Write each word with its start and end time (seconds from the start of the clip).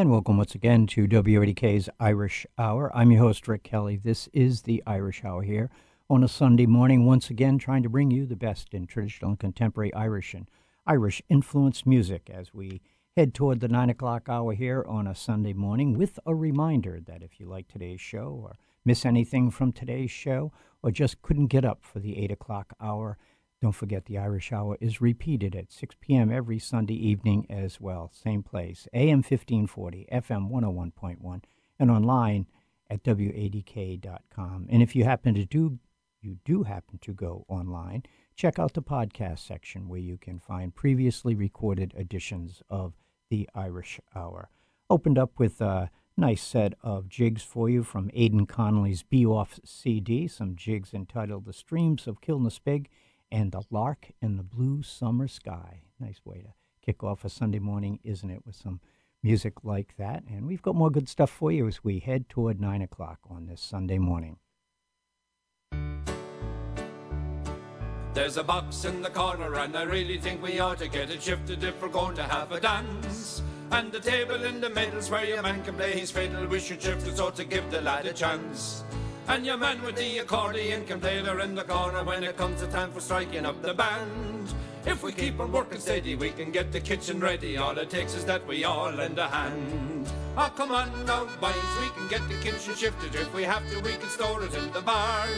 And 0.00 0.10
welcome 0.10 0.38
once 0.38 0.54
again 0.54 0.86
to 0.86 1.06
WADK's 1.06 1.90
Irish 2.00 2.46
Hour. 2.56 2.90
I'm 2.96 3.10
your 3.10 3.20
host, 3.20 3.46
Rick 3.46 3.64
Kelly. 3.64 3.98
This 3.98 4.30
is 4.32 4.62
the 4.62 4.82
Irish 4.86 5.22
Hour 5.26 5.42
here 5.42 5.68
on 6.08 6.24
a 6.24 6.26
Sunday 6.26 6.64
morning, 6.64 7.04
once 7.04 7.28
again 7.28 7.58
trying 7.58 7.82
to 7.82 7.90
bring 7.90 8.10
you 8.10 8.24
the 8.24 8.34
best 8.34 8.72
in 8.72 8.86
traditional 8.86 9.32
and 9.32 9.38
contemporary 9.38 9.92
Irish 9.92 10.32
and 10.32 10.48
Irish 10.86 11.20
influenced 11.28 11.86
music 11.86 12.30
as 12.32 12.54
we 12.54 12.80
head 13.14 13.34
toward 13.34 13.60
the 13.60 13.68
9 13.68 13.90
o'clock 13.90 14.26
hour 14.26 14.54
here 14.54 14.86
on 14.88 15.06
a 15.06 15.14
Sunday 15.14 15.52
morning 15.52 15.98
with 15.98 16.18
a 16.24 16.34
reminder 16.34 16.98
that 16.98 17.22
if 17.22 17.38
you 17.38 17.44
like 17.44 17.68
today's 17.68 18.00
show 18.00 18.40
or 18.42 18.56
miss 18.86 19.04
anything 19.04 19.50
from 19.50 19.70
today's 19.70 20.10
show 20.10 20.50
or 20.82 20.90
just 20.90 21.20
couldn't 21.20 21.48
get 21.48 21.66
up 21.66 21.84
for 21.84 21.98
the 21.98 22.16
8 22.16 22.30
o'clock 22.30 22.72
hour, 22.80 23.18
don't 23.60 23.72
forget 23.72 24.06
the 24.06 24.18
Irish 24.18 24.52
Hour 24.52 24.78
is 24.80 25.00
repeated 25.00 25.54
at 25.54 25.70
6 25.70 25.96
p.m. 26.00 26.32
every 26.32 26.58
Sunday 26.58 26.94
evening 26.94 27.46
as 27.50 27.80
well. 27.80 28.10
Same 28.12 28.42
place, 28.42 28.88
AM 28.94 29.18
1540, 29.18 30.06
FM 30.10 30.50
101.1, 30.50 31.42
and 31.78 31.90
online 31.90 32.46
at 32.88 33.02
wadk.com. 33.04 34.66
And 34.70 34.82
if 34.82 34.96
you 34.96 35.04
happen 35.04 35.34
to 35.34 35.44
do 35.44 35.78
you 36.22 36.36
do 36.44 36.64
happen 36.64 36.98
to 37.00 37.14
go 37.14 37.46
online, 37.48 38.02
check 38.36 38.58
out 38.58 38.74
the 38.74 38.82
podcast 38.82 39.38
section 39.38 39.88
where 39.88 40.00
you 40.00 40.18
can 40.18 40.38
find 40.38 40.74
previously 40.74 41.34
recorded 41.34 41.94
editions 41.96 42.62
of 42.68 42.92
the 43.30 43.48
Irish 43.54 44.00
Hour. 44.14 44.50
Opened 44.90 45.18
up 45.18 45.38
with 45.38 45.62
a 45.62 45.90
nice 46.18 46.42
set 46.42 46.74
of 46.82 47.08
jigs 47.08 47.42
for 47.42 47.70
you 47.70 47.82
from 47.82 48.10
Aidan 48.12 48.44
Connolly's 48.44 49.02
Be 49.02 49.24
Off 49.24 49.58
CD, 49.64 50.28
some 50.28 50.56
jigs 50.56 50.92
entitled 50.92 51.46
The 51.46 51.54
Streams 51.54 52.06
of 52.06 52.20
Kilnaspig 52.20 52.88
and 53.30 53.52
the 53.52 53.62
lark 53.70 54.08
in 54.20 54.36
the 54.36 54.42
blue 54.42 54.82
summer 54.82 55.28
sky. 55.28 55.82
Nice 55.98 56.20
way 56.24 56.38
to 56.38 56.54
kick 56.84 57.04
off 57.04 57.24
a 57.24 57.28
Sunday 57.28 57.58
morning, 57.58 58.00
isn't 58.02 58.30
it, 58.30 58.44
with 58.44 58.56
some 58.56 58.80
music 59.22 59.64
like 59.64 59.96
that? 59.98 60.24
And 60.28 60.46
we've 60.46 60.62
got 60.62 60.74
more 60.74 60.90
good 60.90 61.08
stuff 61.08 61.30
for 61.30 61.52
you 61.52 61.66
as 61.68 61.84
we 61.84 61.98
head 61.98 62.28
toward 62.28 62.60
9 62.60 62.82
o'clock 62.82 63.18
on 63.28 63.46
this 63.46 63.60
Sunday 63.60 63.98
morning. 63.98 64.38
There's 68.12 68.36
a 68.36 68.42
box 68.42 68.84
in 68.84 69.02
the 69.02 69.10
corner, 69.10 69.54
and 69.54 69.76
I 69.76 69.84
really 69.84 70.18
think 70.18 70.42
we 70.42 70.58
ought 70.58 70.78
to 70.78 70.88
get 70.88 71.10
it 71.10 71.22
shifted 71.22 71.62
if 71.62 71.80
we're 71.80 71.88
going 71.88 72.16
to 72.16 72.24
have 72.24 72.50
a 72.50 72.58
dance. 72.58 73.42
And 73.70 73.92
the 73.92 74.00
table 74.00 74.42
in 74.44 74.60
the 74.60 74.68
middle's 74.68 75.10
where 75.10 75.24
your 75.24 75.42
man 75.42 75.62
can 75.62 75.76
play 75.76 75.92
his 75.92 76.10
fiddle. 76.10 76.44
We 76.46 76.58
should 76.58 76.82
shift 76.82 77.06
it 77.06 77.16
so 77.16 77.30
to 77.30 77.44
give 77.44 77.70
the 77.70 77.80
lad 77.80 78.06
a 78.06 78.12
chance. 78.12 78.82
And 79.30 79.46
your 79.46 79.58
man 79.58 79.80
with 79.82 79.94
the 79.94 80.18
accordion 80.18 80.84
can 80.86 80.98
play 80.98 81.22
there 81.22 81.38
in 81.38 81.54
the 81.54 81.62
corner 81.62 82.02
when 82.02 82.24
it 82.24 82.36
comes 82.36 82.60
to 82.62 82.66
time 82.66 82.90
for 82.90 83.00
striking 83.00 83.46
up 83.46 83.62
the 83.62 83.72
band. 83.72 84.52
If 84.84 85.04
we 85.04 85.12
keep 85.12 85.38
on 85.38 85.52
working 85.52 85.78
steady, 85.78 86.16
we 86.16 86.30
can 86.30 86.50
get 86.50 86.72
the 86.72 86.80
kitchen 86.80 87.20
ready. 87.20 87.56
All 87.56 87.78
it 87.78 87.90
takes 87.90 88.14
is 88.14 88.24
that 88.24 88.44
we 88.44 88.64
all 88.64 88.90
lend 88.90 89.20
a 89.20 89.28
hand. 89.28 90.10
Oh, 90.36 90.52
come 90.56 90.72
on 90.72 90.90
now, 91.06 91.26
boys, 91.40 91.54
we 91.80 91.90
can 91.90 92.08
get 92.08 92.28
the 92.28 92.34
kitchen 92.42 92.74
shifted. 92.74 93.14
If 93.14 93.32
we 93.32 93.44
have 93.44 93.62
to, 93.70 93.78
we 93.78 93.92
can 93.92 94.08
store 94.08 94.42
it 94.42 94.52
in 94.52 94.72
the 94.72 94.80
barn. 94.80 95.30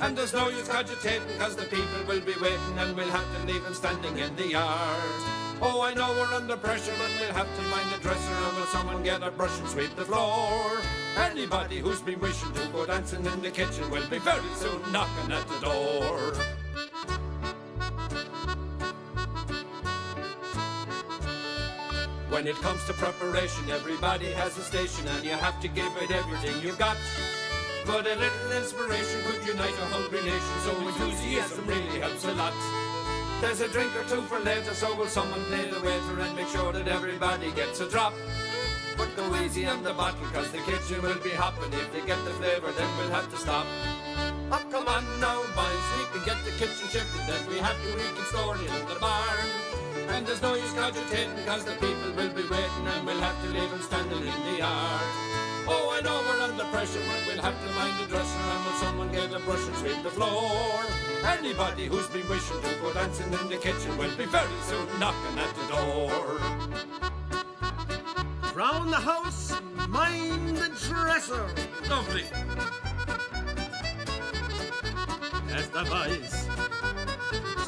And 0.00 0.16
there's 0.16 0.32
no 0.32 0.48
use 0.48 0.66
cogitating, 0.66 1.38
cause 1.38 1.56
the 1.56 1.64
people 1.64 2.04
will 2.08 2.22
be 2.22 2.40
waiting, 2.40 2.78
and 2.78 2.96
we'll 2.96 3.10
have 3.10 3.36
to 3.36 3.52
leave 3.52 3.62
them 3.64 3.74
standing 3.74 4.16
in 4.16 4.34
the 4.36 4.48
yard. 4.48 5.45
Oh, 5.62 5.80
I 5.80 5.94
know 5.94 6.12
we're 6.12 6.34
under 6.34 6.56
pressure, 6.56 6.92
but 6.98 7.10
we'll 7.18 7.32
have 7.32 7.48
to 7.56 7.62
mind 7.62 7.90
the 7.90 7.98
dresser, 8.02 8.32
and 8.32 8.56
will 8.56 8.66
someone 8.66 9.02
get 9.02 9.22
a 9.22 9.30
brush 9.30 9.58
and 9.58 9.68
sweep 9.68 9.94
the 9.96 10.04
floor? 10.04 10.70
Anybody 11.16 11.78
who's 11.78 12.02
been 12.02 12.20
wishing 12.20 12.52
to 12.52 12.68
go 12.72 12.84
dancing 12.84 13.24
in 13.24 13.40
the 13.40 13.50
kitchen 13.50 13.90
will 13.90 14.06
be 14.10 14.18
very 14.18 14.52
soon 14.56 14.80
knocking 14.92 15.32
at 15.32 15.48
the 15.48 15.58
door. 15.60 16.34
When 22.28 22.46
it 22.46 22.56
comes 22.56 22.84
to 22.84 22.92
preparation, 22.92 23.70
everybody 23.70 24.32
has 24.32 24.58
a 24.58 24.62
station, 24.62 25.08
and 25.08 25.24
you 25.24 25.30
have 25.30 25.58
to 25.62 25.68
give 25.68 25.90
it 26.02 26.10
everything 26.10 26.60
you've 26.62 26.78
got. 26.78 26.98
But 27.86 28.06
a 28.06 28.14
little 28.14 28.52
inspiration 28.52 29.22
could 29.24 29.46
unite 29.46 29.72
a 29.72 29.86
hungry 29.86 30.20
nation, 30.20 30.56
so 30.64 30.76
enthusiasm 30.86 31.66
really 31.66 32.00
helps 32.00 32.26
a 32.26 32.34
lot. 32.34 32.85
There's 33.40 33.60
a 33.60 33.68
drink 33.68 33.94
or 33.94 34.04
two 34.08 34.22
for 34.22 34.38
later, 34.40 34.72
so 34.72 34.94
will 34.96 35.08
someone 35.08 35.44
play 35.44 35.68
the 35.68 35.78
waiter 35.80 36.20
and 36.20 36.34
make 36.34 36.48
sure 36.48 36.72
that 36.72 36.88
everybody 36.88 37.52
gets 37.52 37.80
a 37.80 37.88
drop. 37.88 38.14
But 38.96 39.14
go 39.14 39.34
easy 39.36 39.66
on 39.66 39.82
the 39.82 39.92
bottle, 39.92 40.26
cause 40.32 40.50
the 40.50 40.58
kitchen 40.58 41.02
will 41.02 41.20
be 41.20 41.30
hopping. 41.30 41.70
If 41.74 41.92
they 41.92 42.00
get 42.06 42.24
the 42.24 42.30
flavour, 42.30 42.72
then 42.72 42.88
we'll 42.96 43.10
have 43.10 43.30
to 43.30 43.36
stop. 43.36 43.66
Oh, 44.50 44.64
come 44.70 44.88
on 44.88 45.04
now, 45.20 45.42
boys, 45.54 45.86
we 45.98 46.04
can 46.12 46.24
get 46.24 46.44
the 46.46 46.52
kitchen 46.52 46.88
shifted. 46.88 47.26
Then 47.28 47.46
we 47.48 47.58
have 47.58 47.76
to, 47.76 48.24
store 48.24 48.56
it 48.56 48.62
in 48.62 48.88
the 48.88 48.98
barn. 48.98 49.46
And 50.08 50.26
there's 50.26 50.40
no 50.40 50.54
use 50.54 50.72
cogitating, 50.72 51.36
cause 51.44 51.64
the 51.64 51.72
people 51.72 52.12
will 52.16 52.32
be 52.32 52.42
waiting, 52.48 52.86
and 52.88 53.06
we'll 53.06 53.20
have 53.20 53.36
to 53.42 53.48
leave 53.50 53.70
them 53.70 53.82
standing 53.82 54.26
in 54.26 54.42
the 54.48 54.58
yard. 54.58 55.45
Oh, 55.68 55.90
I 55.92 56.00
know 56.00 56.22
we're 56.28 56.42
under 56.42 56.64
pressure, 56.64 57.00
but 57.08 57.26
we'll 57.26 57.42
have 57.42 57.58
to 57.60 57.72
mind 57.74 57.98
the 58.00 58.06
dresser, 58.06 58.38
and 58.38 58.64
will 58.64 58.72
someone 58.74 59.10
get 59.12 59.32
a 59.32 59.40
brush 59.40 59.66
and 59.66 59.76
sweep 59.76 60.02
the 60.02 60.10
floor? 60.10 60.84
Anybody 61.24 61.86
who's 61.86 62.06
been 62.08 62.28
wishing 62.28 62.60
to 62.62 62.74
go 62.80 62.92
dancing 62.92 63.32
in 63.32 63.48
the 63.48 63.56
kitchen 63.56 63.96
will 63.98 64.16
be 64.16 64.26
very 64.26 64.60
soon 64.62 64.86
knocking 65.00 65.38
at 65.38 65.54
the 65.56 65.66
door. 65.74 66.40
Round 68.54 68.92
the 68.92 68.96
house, 68.96 69.52
mind 69.88 70.56
the 70.56 70.68
dresser. 70.88 71.46
Lovely. 71.90 72.24
That's 75.48 75.68
the 75.68 75.84
boys. 75.84 76.48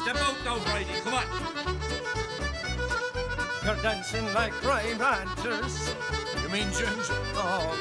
Step 0.01 0.15
out 0.15 0.35
now, 0.45 0.59
Brady, 0.71 0.95
come 1.03 1.13
on. 1.15 1.25
You're 3.63 3.81
dancing 3.83 4.33
like 4.33 4.53
prime 4.53 4.97
ranchers. 4.97 5.93
You 6.49 6.55
mean 6.55 6.71
Ginger? 6.71 6.89
Oh, 7.35 7.75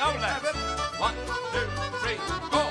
Now, 0.00 0.12
lads. 0.20 0.44
One, 0.98 1.14
two, 1.52 1.66
three, 2.02 2.16
go. 2.50 2.66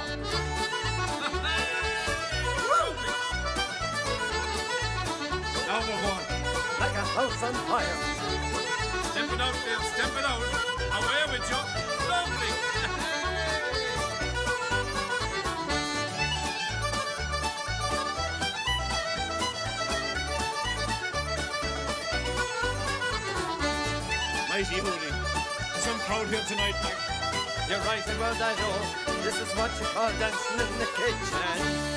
now 5.68 5.80
we're 5.80 6.02
going. 6.04 6.28
like 6.82 6.96
a 6.96 7.06
house 7.16 7.44
on 7.44 7.54
fire. 7.54 7.98
Step 9.12 9.32
it 9.32 9.40
out, 9.40 9.56
Bill. 9.64 9.80
Step 9.80 10.12
it 10.20 10.26
out. 10.26 10.44
Away 11.00 11.38
with 11.40 11.50
you. 11.50 11.85
Tonight. 26.48 26.76
You're 27.68 27.80
right 27.80 28.06
about 28.06 28.38
that, 28.38 28.56
oh. 28.60 29.22
This 29.24 29.42
is 29.42 29.52
what 29.56 29.72
you 29.80 29.86
call 29.88 30.12
dancing 30.20 30.60
in 30.60 30.80
the 30.80 30.86
kitchen. 30.96 31.96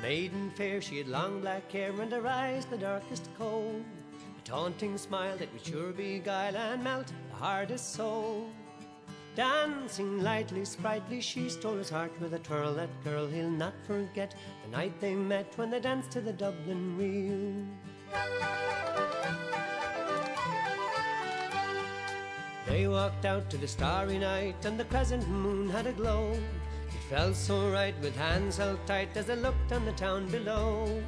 Maiden 0.00 0.50
fair, 0.56 0.80
she 0.80 0.96
had 0.98 1.08
long 1.08 1.42
black 1.42 1.70
hair 1.70 1.92
and 2.00 2.10
her 2.12 2.26
eyes 2.26 2.64
the 2.64 2.78
darkest 2.78 3.28
coal. 3.36 3.78
A 4.38 4.48
taunting 4.48 4.96
smile 4.96 5.36
that 5.36 5.52
would 5.52 5.66
sure 5.66 5.92
beguile 5.92 6.56
and 6.56 6.82
melt 6.82 7.12
the 7.30 7.36
hardest 7.36 7.92
soul. 7.92 8.48
Dancing 9.38 10.20
lightly, 10.24 10.64
sprightly, 10.64 11.20
she 11.20 11.48
stole 11.48 11.76
his 11.76 11.90
heart 11.90 12.10
with 12.20 12.34
a 12.34 12.40
twirl. 12.40 12.74
That 12.74 12.90
girl 13.04 13.28
he'll 13.28 13.48
not 13.48 13.74
forget 13.86 14.34
the 14.64 14.70
night 14.76 15.00
they 15.00 15.14
met 15.14 15.52
when 15.54 15.70
they 15.70 15.78
danced 15.78 16.10
to 16.10 16.20
the 16.20 16.32
Dublin 16.32 16.98
reel. 16.98 17.64
They 22.66 22.88
walked 22.88 23.26
out 23.26 23.48
to 23.50 23.56
the 23.56 23.68
starry 23.68 24.18
night, 24.18 24.64
and 24.64 24.76
the 24.76 24.86
crescent 24.86 25.28
moon 25.28 25.70
had 25.70 25.86
a 25.86 25.92
glow. 25.92 26.32
It 26.32 27.08
felt 27.08 27.36
so 27.36 27.70
right 27.70 27.94
with 28.00 28.16
hands 28.16 28.56
held 28.56 28.84
tight 28.88 29.16
as 29.16 29.26
they 29.26 29.36
looked 29.36 29.70
on 29.70 29.84
the 29.84 29.92
town 29.92 30.26
below. 30.30 31.00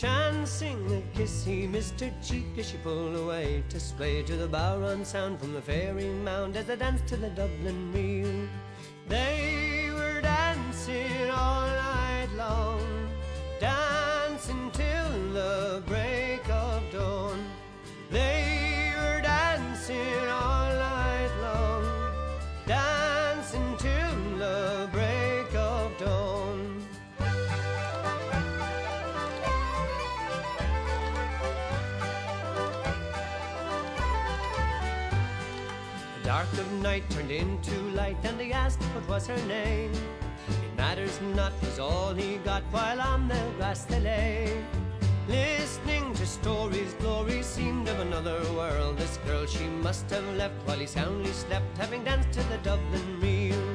Chancing 0.00 0.90
a 0.96 1.02
kiss, 1.14 1.44
he 1.44 1.66
missed 1.66 2.00
her 2.00 2.10
cheek 2.22 2.46
as 2.56 2.70
she 2.70 2.78
pulled 2.78 3.16
away 3.16 3.62
to 3.68 3.78
sway 3.78 4.22
to 4.22 4.34
the 4.34 4.48
bodhrán 4.48 5.04
sound 5.04 5.38
from 5.38 5.52
the 5.52 5.60
fairy 5.60 6.06
mound 6.06 6.56
as 6.56 6.64
they 6.64 6.76
danced 6.76 7.06
to 7.08 7.18
the 7.18 7.28
Dublin 7.28 7.92
reel. 7.92 8.48
They 9.08 9.49
night 36.90 37.08
turned 37.10 37.30
into 37.30 37.76
light, 37.94 38.16
and 38.24 38.36
they 38.40 38.50
asked 38.50 38.82
what 38.94 39.08
was 39.08 39.24
her 39.28 39.40
name. 39.46 39.92
It 40.48 40.72
matters 40.76 41.20
not, 41.36 41.52
was 41.60 41.78
all 41.78 42.14
he 42.14 42.38
got 42.38 42.64
while 42.72 43.00
on 43.00 43.28
the 43.28 43.40
grass 43.56 43.84
they 43.84 44.00
lay. 44.00 44.64
Listening 45.28 46.12
to 46.14 46.26
stories, 46.26 46.94
glory 46.94 47.42
seemed 47.44 47.86
of 47.88 48.00
another 48.00 48.40
world. 48.58 48.98
This 48.98 49.18
girl 49.18 49.46
she 49.46 49.66
must 49.86 50.10
have 50.10 50.28
left 50.36 50.58
while 50.66 50.80
he 50.80 50.86
soundly 50.86 51.32
slept, 51.44 51.78
having 51.78 52.02
danced 52.02 52.32
to 52.32 52.42
the 52.48 52.58
Dublin 52.68 53.08
reel. 53.20 53.66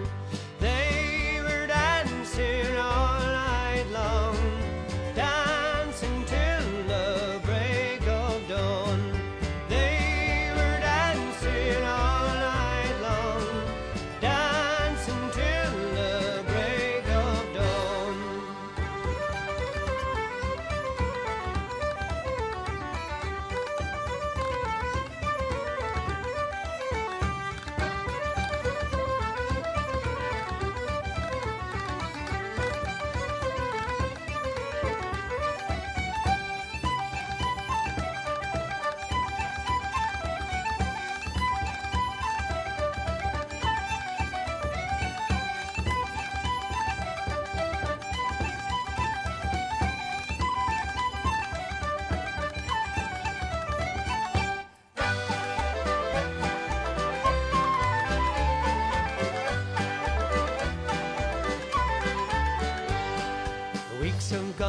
They 0.60 1.40
were 1.42 1.68
dancing 1.68 2.76
all 2.76 3.20
night 3.22 3.88
long, 3.94 4.38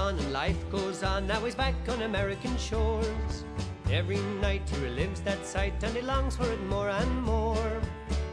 gone 0.06 0.18
and 0.18 0.32
life 0.32 0.70
goes 0.70 1.02
on. 1.02 1.26
Now 1.26 1.40
he's 1.44 1.56
back 1.56 1.74
on 1.88 2.02
American 2.02 2.56
shores. 2.58 3.44
Every 3.90 4.20
night 4.40 4.62
he 4.70 4.76
relives 4.76 5.22
that 5.24 5.44
sight 5.44 5.82
and 5.82 5.96
he 5.96 6.02
longs 6.02 6.36
for 6.36 6.48
it 6.48 6.62
more 6.66 6.90
and 6.90 7.22
more. 7.22 7.80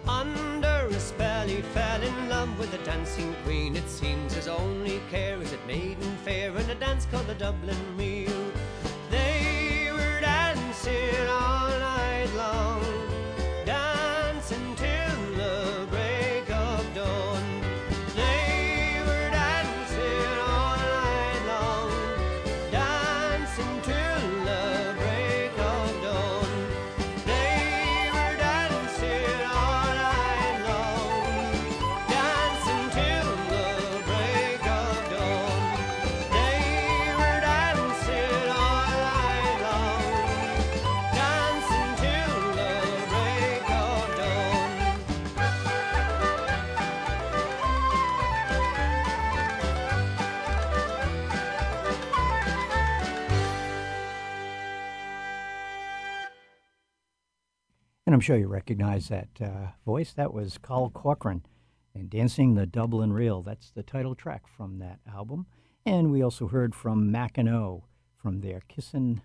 Under 0.07 0.87
a 0.91 0.99
spell 0.99 1.47
he 1.47 1.61
fell 1.61 2.01
in 2.01 2.29
love 2.29 2.59
with 2.59 2.71
a 2.75 2.85
dancing 2.85 3.35
queen. 3.43 3.75
It 3.75 3.89
seems 3.89 4.35
his 4.35 4.47
only 4.47 5.01
care 5.09 5.41
is 5.41 5.51
at 5.51 5.65
maiden 5.65 6.15
fair 6.17 6.55
and 6.55 6.69
a 6.69 6.75
dance 6.75 7.07
called 7.09 7.25
the 7.25 7.35
Dublin 7.35 7.81
Reel. 7.97 8.22
And 58.13 58.17
I'm 58.17 58.22
sure 58.22 58.38
you 58.38 58.46
recognize 58.48 59.08
that 59.08 59.29
uh, 59.41 59.70
voice. 59.88 60.13
That 60.13 60.36
was 60.36 60.60
Carl 60.60 60.91
Corcoran 60.91 61.43
and 61.96 62.12
Dancing 62.12 62.53
the 62.53 62.67
Dublin 62.67 63.12
Reel. 63.12 63.41
That's 63.41 63.72
the 63.72 63.82
title 63.82 64.13
track 64.13 64.43
from 64.46 64.77
that 64.77 65.00
album. 65.12 65.48
And 65.84 66.12
we 66.12 66.22
also 66.22 66.48
heard 66.48 66.75
from 66.75 67.12
Mackinac 67.12 67.82
from 68.15 68.41
their 68.41 68.62
Kissin' 68.67 69.24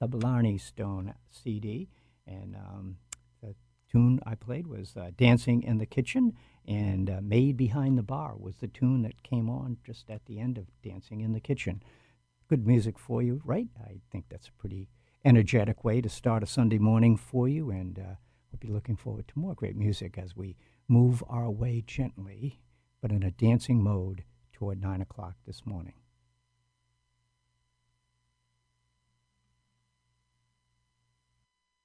the 0.00 0.08
Blarney 0.08 0.58
Stone 0.58 1.14
CD. 1.30 1.90
And 2.26 2.56
um, 2.56 2.96
the 3.40 3.54
tune 3.88 4.18
I 4.26 4.34
played 4.34 4.66
was 4.66 4.96
uh, 4.96 5.12
Dancing 5.16 5.62
in 5.62 5.78
the 5.78 5.86
Kitchen, 5.86 6.32
and 6.66 7.08
uh, 7.08 7.20
Maid 7.22 7.56
Behind 7.56 7.96
the 7.96 8.02
Bar 8.02 8.34
was 8.36 8.56
the 8.56 8.66
tune 8.66 9.02
that 9.02 9.22
came 9.22 9.48
on 9.48 9.76
just 9.86 10.10
at 10.10 10.24
the 10.26 10.40
end 10.40 10.58
of 10.58 10.66
Dancing 10.82 11.20
in 11.20 11.34
the 11.34 11.40
Kitchen. 11.40 11.80
Good 12.48 12.66
music 12.66 12.98
for 12.98 13.22
you, 13.22 13.40
right? 13.44 13.68
I 13.80 14.00
think 14.10 14.24
that's 14.28 14.50
pretty 14.58 14.88
energetic 15.24 15.84
way 15.84 16.00
to 16.00 16.08
start 16.08 16.42
a 16.42 16.46
Sunday 16.46 16.78
morning 16.78 17.16
for 17.16 17.48
you, 17.48 17.70
and 17.70 17.98
uh, 17.98 18.14
we'll 18.50 18.58
be 18.60 18.68
looking 18.68 18.96
forward 18.96 19.28
to 19.28 19.38
more 19.38 19.54
great 19.54 19.76
music 19.76 20.18
as 20.18 20.36
we 20.36 20.56
move 20.88 21.22
our 21.28 21.50
way 21.50 21.82
gently, 21.86 22.60
but 23.00 23.12
in 23.12 23.22
a 23.22 23.30
dancing 23.30 23.82
mode, 23.82 24.24
toward 24.52 24.80
9 24.80 25.00
o'clock 25.00 25.34
this 25.44 25.66
morning. 25.66 25.94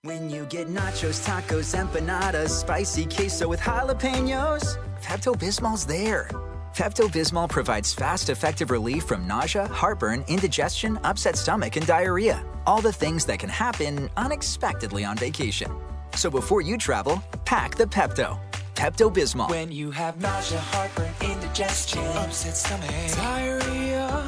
When 0.04 0.30
you 0.30 0.46
get 0.46 0.68
nachos, 0.68 1.26
tacos, 1.26 1.76
empanadas, 1.76 2.50
spicy 2.50 3.06
queso 3.06 3.48
with 3.48 3.60
jalapenos, 3.60 4.78
Pepto 5.02 5.38
Bismol's 5.38 5.86
there. 5.86 6.30
Pepto 6.78 7.08
Bismol 7.08 7.50
provides 7.50 7.92
fast, 7.92 8.30
effective 8.30 8.70
relief 8.70 9.04
from 9.04 9.26
nausea, 9.26 9.68
heartburn, 9.70 10.24
indigestion, 10.28 11.00
upset 11.04 11.36
stomach, 11.36 11.76
and 11.76 11.88
diarrhea. 11.88 12.46
All 12.68 12.82
the 12.82 12.94
things 12.94 13.26
that 13.26 13.40
can 13.40 13.50
happen 13.50 14.12
unexpectedly 14.16 15.04
on 15.04 15.18
vacation. 15.18 15.72
So 16.14 16.30
before 16.30 16.62
you 16.62 16.78
travel, 16.78 17.20
pack 17.46 17.74
the 17.74 17.86
Pepto. 17.86 18.40
Pepto 18.76 19.12
Bismol. 19.12 19.50
When 19.50 19.72
you 19.72 19.90
have 19.90 20.22
nausea, 20.22 20.60
heartburn, 20.60 21.12
indigestion, 21.24 22.06
upset 22.16 22.56
stomach, 22.56 22.92
diarrhea. 23.16 24.24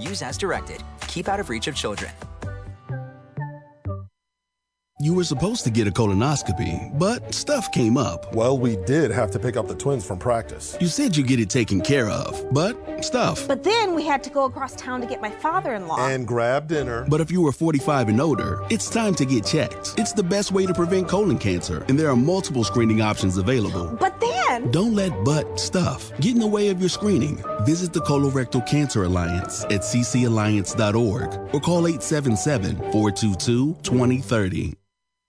Use 0.00 0.20
as 0.20 0.36
directed. 0.36 0.82
Keep 1.02 1.28
out 1.28 1.38
of 1.38 1.48
reach 1.48 1.68
of 1.68 1.76
children. 1.76 2.10
You 5.00 5.14
were 5.14 5.22
supposed 5.22 5.62
to 5.62 5.70
get 5.70 5.86
a 5.86 5.92
colonoscopy, 5.92 6.98
but 6.98 7.32
stuff 7.32 7.70
came 7.70 7.96
up. 7.96 8.34
Well, 8.34 8.58
we 8.58 8.74
did 8.78 9.12
have 9.12 9.30
to 9.30 9.38
pick 9.38 9.56
up 9.56 9.68
the 9.68 9.76
twins 9.76 10.04
from 10.04 10.18
practice. 10.18 10.76
You 10.80 10.88
said 10.88 11.16
you'd 11.16 11.28
get 11.28 11.38
it 11.38 11.48
taken 11.48 11.80
care 11.80 12.10
of, 12.10 12.44
but 12.52 13.04
stuff. 13.04 13.46
But 13.46 13.62
then 13.62 13.94
we 13.94 14.04
had 14.04 14.24
to 14.24 14.30
go 14.30 14.46
across 14.46 14.74
town 14.74 15.00
to 15.02 15.06
get 15.06 15.20
my 15.20 15.30
father 15.30 15.74
in 15.74 15.86
law. 15.86 16.04
And 16.04 16.26
grab 16.26 16.66
dinner. 16.66 17.06
But 17.08 17.20
if 17.20 17.30
you 17.30 17.46
are 17.46 17.52
45 17.52 18.08
and 18.08 18.20
older, 18.20 18.60
it's 18.70 18.90
time 18.90 19.14
to 19.14 19.24
get 19.24 19.46
checked. 19.46 19.94
It's 19.98 20.12
the 20.12 20.24
best 20.24 20.50
way 20.50 20.66
to 20.66 20.74
prevent 20.74 21.06
colon 21.06 21.38
cancer, 21.38 21.84
and 21.86 21.96
there 21.96 22.10
are 22.10 22.16
multiple 22.16 22.64
screening 22.64 23.00
options 23.00 23.36
available. 23.36 23.96
But 24.00 24.18
then. 24.18 24.72
Don't 24.72 24.96
let 24.96 25.12
but 25.24 25.60
stuff 25.60 26.10
get 26.18 26.34
in 26.34 26.40
the 26.40 26.46
way 26.48 26.70
of 26.70 26.80
your 26.80 26.88
screening. 26.88 27.40
Visit 27.64 27.92
the 27.92 28.00
Colorectal 28.00 28.66
Cancer 28.66 29.04
Alliance 29.04 29.62
at 29.64 29.82
ccalliance.org 29.82 31.54
or 31.54 31.60
call 31.60 31.86
877 31.86 32.76
422 32.90 33.76
2030. 33.84 34.77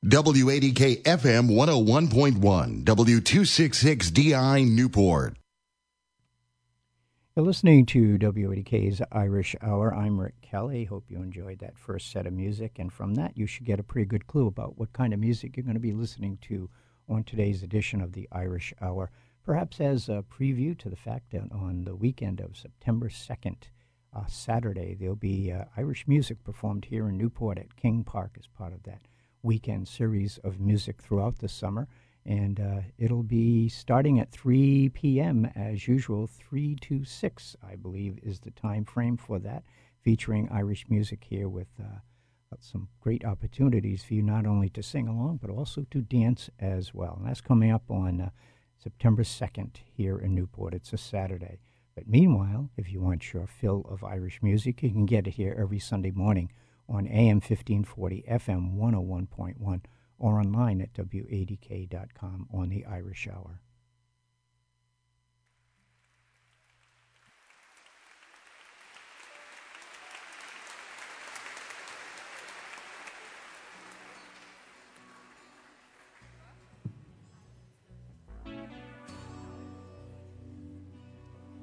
WADK 0.05 1.03
FM 1.03 1.49
101.1, 1.49 2.85
W266DI 2.85 4.65
Newport. 4.65 5.35
You're 7.35 7.45
listening 7.45 7.85
to 7.87 8.17
WADK's 8.17 9.01
Irish 9.11 9.57
Hour. 9.61 9.93
I'm 9.93 10.17
Rick 10.17 10.35
Kelly. 10.41 10.85
Hope 10.85 11.03
you 11.09 11.17
enjoyed 11.17 11.59
that 11.59 11.77
first 11.77 12.13
set 12.13 12.25
of 12.25 12.31
music. 12.31 12.79
And 12.79 12.93
from 12.93 13.15
that, 13.15 13.37
you 13.37 13.45
should 13.45 13.65
get 13.65 13.81
a 13.81 13.83
pretty 13.83 14.05
good 14.05 14.25
clue 14.25 14.47
about 14.47 14.77
what 14.77 14.93
kind 14.93 15.13
of 15.13 15.19
music 15.19 15.57
you're 15.57 15.65
going 15.65 15.73
to 15.73 15.81
be 15.81 15.91
listening 15.91 16.37
to 16.43 16.69
on 17.09 17.25
today's 17.25 17.61
edition 17.61 17.99
of 17.99 18.13
the 18.13 18.29
Irish 18.31 18.73
Hour. 18.81 19.11
Perhaps 19.43 19.81
as 19.81 20.07
a 20.07 20.23
preview 20.31 20.79
to 20.79 20.87
the 20.87 20.95
fact 20.95 21.31
that 21.31 21.51
on 21.51 21.83
the 21.83 21.97
weekend 21.97 22.39
of 22.39 22.55
September 22.55 23.09
2nd, 23.09 23.63
uh, 24.15 24.25
Saturday, 24.27 24.95
there'll 24.97 25.17
be 25.17 25.51
uh, 25.51 25.65
Irish 25.75 26.07
music 26.07 26.41
performed 26.45 26.85
here 26.85 27.09
in 27.09 27.17
Newport 27.17 27.57
at 27.57 27.75
King 27.75 28.05
Park 28.05 28.37
as 28.39 28.47
part 28.47 28.71
of 28.71 28.83
that 28.83 29.01
weekend 29.41 29.87
series 29.87 30.37
of 30.43 30.59
music 30.59 31.01
throughout 31.01 31.39
the 31.39 31.49
summer. 31.49 31.87
And 32.25 32.59
uh, 32.59 32.81
it'll 32.97 33.23
be 33.23 33.69
starting 33.69 34.19
at 34.19 34.31
3 34.31 34.89
p.m. 34.89 35.45
as 35.55 35.87
usual. 35.87 36.27
3 36.27 36.75
to 36.81 37.05
6, 37.05 37.55
I 37.67 37.75
believe, 37.75 38.19
is 38.21 38.41
the 38.41 38.51
time 38.51 38.85
frame 38.85 39.17
for 39.17 39.39
that, 39.39 39.63
featuring 40.01 40.49
Irish 40.51 40.85
music 40.89 41.25
here 41.27 41.49
with 41.49 41.69
uh, 41.79 41.99
some 42.59 42.89
great 42.99 43.23
opportunities 43.25 44.03
for 44.03 44.15
you 44.15 44.21
not 44.21 44.45
only 44.45 44.69
to 44.69 44.83
sing 44.83 45.07
along, 45.07 45.39
but 45.41 45.49
also 45.49 45.85
to 45.91 46.01
dance 46.01 46.49
as 46.59 46.93
well. 46.93 47.15
And 47.19 47.27
that's 47.27 47.41
coming 47.41 47.71
up 47.71 47.89
on 47.89 48.21
uh, 48.21 48.29
September 48.77 49.23
2nd 49.23 49.77
here 49.95 50.17
in 50.17 50.35
Newport. 50.35 50.73
It's 50.73 50.93
a 50.93 50.97
Saturday. 50.97 51.59
But 51.95 52.07
meanwhile, 52.07 52.69
if 52.77 52.91
you 52.91 53.01
want 53.01 53.33
your 53.33 53.47
fill 53.47 53.85
of 53.89 54.03
Irish 54.03 54.41
music, 54.41 54.83
you 54.83 54.89
can 54.89 55.05
get 55.05 55.27
it 55.27 55.31
here 55.31 55.55
every 55.59 55.79
Sunday 55.79 56.11
morning 56.11 56.51
on 56.89 57.07
AM 57.07 57.35
1540, 57.35 58.25
FM 58.27 58.75
101.1, 58.75 59.81
or 60.17 60.39
online 60.39 60.81
at 60.81 60.93
WADK.com 60.93 62.47
on 62.51 62.69
the 62.69 62.85
Irish 62.85 63.27
Hour. 63.31 63.61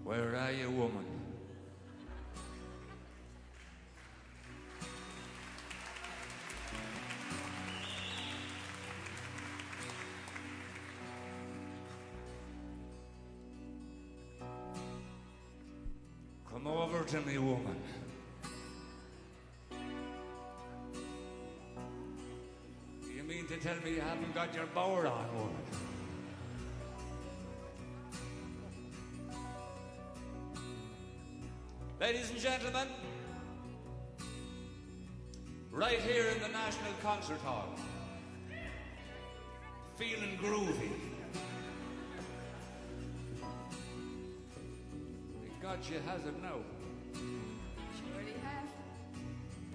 Where 0.04 0.36
are 0.36 0.52
you, 0.52 0.70
woman? 0.70 1.04
Me, 17.06 17.38
woman. 17.38 17.76
You 23.14 23.22
mean 23.22 23.46
to 23.46 23.56
tell 23.58 23.76
me 23.84 23.94
you 23.94 24.00
haven't 24.00 24.34
got 24.34 24.52
your 24.52 24.66
bower 24.74 25.06
on, 25.06 25.24
woman? 25.36 25.54
Ladies 32.00 32.30
and 32.30 32.40
gentlemen, 32.40 32.88
right 35.70 36.00
here 36.00 36.26
in 36.30 36.42
the 36.42 36.48
National 36.48 36.92
Concert 37.02 37.38
Hall, 37.38 37.68
feeling 39.94 40.36
groovy. 40.42 40.90
God, 45.62 45.78
she 45.82 45.94
has 45.94 46.26
it 46.26 46.42
now. 46.42 46.58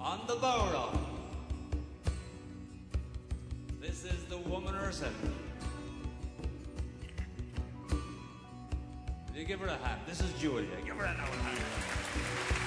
On 0.04 0.20
the 0.26 0.34
Bowra. 0.34 0.98
This 3.80 4.04
is 4.04 4.24
the 4.30 4.38
woman 4.38 4.74
herself. 4.74 5.14
You 9.36 9.46
give 9.46 9.60
her 9.60 9.68
a 9.68 9.78
hand? 9.78 10.02
This 10.08 10.22
is 10.22 10.34
Julia. 10.40 10.66
Give 10.84 10.96
her 10.96 11.06
another 11.06 11.22
hand. 11.22 12.61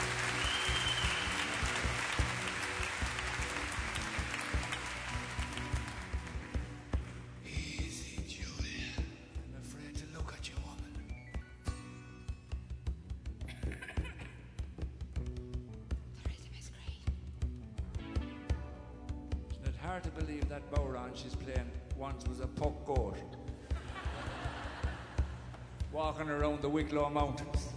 Wicklow 26.94 27.10
Mountains. 27.10 27.70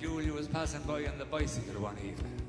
Julia 0.00 0.32
was 0.32 0.46
passing 0.46 0.82
by 0.82 1.06
on 1.06 1.18
the 1.18 1.24
bicycle 1.24 1.82
one 1.82 1.96
evening. 1.98 2.40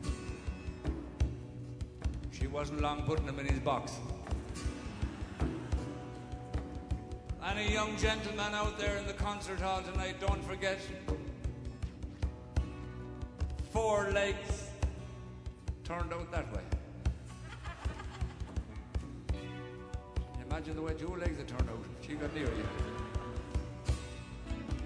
She 2.31 2.45
wasn't 2.45 2.81
long 2.81 3.01
putting 3.07 3.25
him 3.25 3.39
in 3.39 3.48
his 3.48 3.57
box. 3.57 3.93
Any 7.43 7.74
young 7.74 7.98
gentleman 7.98 8.53
out 8.53 8.77
there 8.77 8.98
in 8.98 9.07
the 9.07 9.13
concert 9.13 9.60
hall 9.60 9.81
tonight, 9.81 10.17
don't 10.19 10.43
forget 10.45 10.79
four 13.72 14.12
legs 14.12 14.69
turned 15.84 16.13
out 16.13 16.31
that 16.31 16.55
way. 16.55 16.62
Imagine 20.48 20.75
the 20.75 20.84
way 20.84 20.93
two 20.93 21.15
legs 21.15 21.38
had 21.39 21.48
turned 21.48 21.67
out. 21.67 21.84
She 22.05 22.13
got 22.13 22.31
near 22.36 22.45
you. 22.45 22.95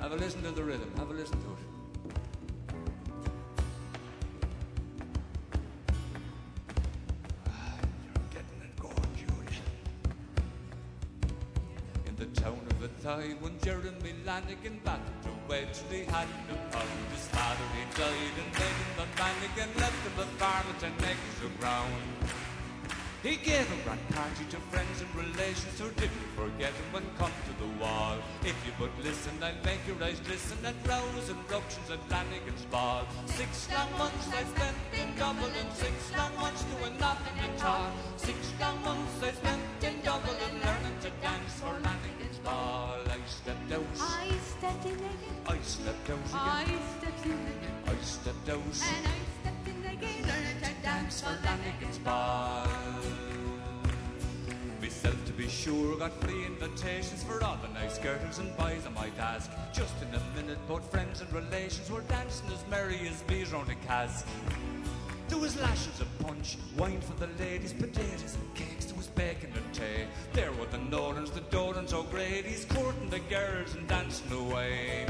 Have 0.02 0.14
a 0.14 0.16
listen 0.16 0.42
to 0.44 0.52
the 0.52 0.64
rhythm. 0.64 0.92
Have 0.98 1.10
a 1.10 1.14
listen 1.14 1.38
to 1.42 1.50
it. 1.50 1.58
Ah, 7.46 7.78
you're 8.06 8.30
getting 8.32 8.62
it 8.64 8.80
going, 8.80 9.14
Julia. 9.16 9.64
In 12.08 12.16
the 12.16 12.26
town 12.42 12.60
of 12.70 12.82
Athy, 12.82 13.40
when 13.42 13.60
Jeremy 13.60 14.14
Lanigan 14.26 14.80
back 14.86 15.02
to 15.24 15.30
Wedgley 15.50 16.06
had 16.06 16.28
no 16.48 16.56
pound. 16.72 16.90
His 17.12 17.28
father 17.28 17.68
he 17.76 17.84
died 18.00 18.36
and 18.44 18.54
then 18.56 18.76
the 18.96 19.06
Lanigan 19.22 19.72
left 19.82 20.08
him 20.08 20.18
a 20.18 20.26
farm 20.40 20.66
ten 20.80 20.94
acres 20.94 21.40
of 21.44 21.60
ground. 21.60 21.94
He 23.22 23.36
gave 23.36 23.68
a 23.68 23.76
grand 23.84 24.00
party 24.16 24.46
to 24.50 24.56
friends 24.72 25.02
and 25.02 25.12
relations 25.14 25.78
who 25.78 25.92
didn't 26.00 26.32
forget 26.40 26.72
him 26.72 26.88
when 26.94 27.04
come 27.18 27.36
to 27.52 27.54
the 27.60 27.68
wall. 27.76 28.16
If 28.48 28.56
you 28.64 28.72
but 28.80 28.92
listen, 29.04 29.36
I'll 29.44 29.60
make 29.66 29.84
your 29.86 30.02
eyes 30.02 30.22
glisten 30.22 30.56
at 30.64 30.76
rows 30.88 31.28
and 31.28 31.38
ructions 31.52 31.92
at 31.92 32.00
Lanigan's 32.08 32.64
ball. 32.72 33.04
Six 33.26 33.68
long 33.76 33.92
months 33.98 34.30
I 34.32 34.44
spent 34.56 34.78
in 34.96 35.12
Dublin, 35.20 35.52
six 35.76 36.16
long 36.16 36.34
months 36.40 36.64
doing 36.64 36.96
nothing 36.98 37.36
at 37.44 37.60
all. 37.66 37.92
Six 38.16 38.40
long 38.56 38.80
months 38.88 39.20
I 39.22 39.32
spent 39.36 39.64
in 39.84 40.00
Dublin 40.00 40.54
learning 40.64 40.98
to 41.04 41.10
dance 41.20 41.54
for 41.60 41.76
Lanigan's 41.76 42.40
ball. 42.40 43.04
I 43.04 43.20
stepped 43.28 43.72
out. 43.76 43.84
I 44.00 44.32
stepped 44.40 44.86
in 44.86 44.96
again. 44.96 45.36
I 45.46 45.58
stepped 45.60 46.10
out 46.10 46.20
I 46.32 46.64
stepped 46.96 47.26
in 47.26 47.32
again. 47.52 47.76
I 47.84 47.96
stepped 48.00 48.48
out. 48.48 48.64
And 48.96 49.08
I 49.12 49.20
stepped 49.44 49.68
in 49.68 49.80
again. 49.92 50.24
Learning 50.24 50.60
to 50.64 50.72
dance 50.88 51.20
for 51.20 51.36
Lanigan's 51.44 51.98
ball. 52.00 52.59
Sure, 55.50 55.98
got 55.98 56.14
free 56.22 56.46
invitations 56.46 57.24
for 57.24 57.44
all 57.44 57.58
the 57.58 57.68
nice 57.70 57.98
girls 57.98 58.38
and 58.38 58.56
boys 58.56 58.86
I 58.86 58.92
might 58.92 59.18
ask. 59.18 59.50
Just 59.74 59.96
in 60.04 60.10
a 60.14 60.22
minute, 60.40 60.60
both 60.68 60.90
friends 60.92 61.22
and 61.22 61.34
relations 61.34 61.90
were 61.90 62.02
dancing 62.02 62.48
as 62.52 62.64
merry 62.70 63.00
as 63.08 63.24
bees 63.24 63.52
round 63.52 63.70
a 63.70 63.76
cask. 63.88 64.28
There 65.28 65.40
was 65.40 65.60
lashes 65.60 66.00
of 66.02 66.20
punch, 66.20 66.58
wine 66.78 67.02
for 67.02 67.14
the 67.14 67.30
ladies, 67.44 67.74
potatoes 67.74 68.36
and 68.36 68.56
cakes, 68.56 68.86
there 68.86 68.96
was 68.96 69.08
bacon 69.08 69.52
and 69.56 69.74
tea. 69.74 70.06
There 70.34 70.52
were 70.54 70.68
the 70.68 70.78
Norans, 70.78 71.34
the 71.34 71.42
Dorans, 71.42 71.94
O'Grady's, 71.94 72.66
courting 72.66 73.10
the 73.10 73.20
girls 73.20 73.74
and 73.74 73.88
dancing 73.88 74.32
away. 74.32 75.08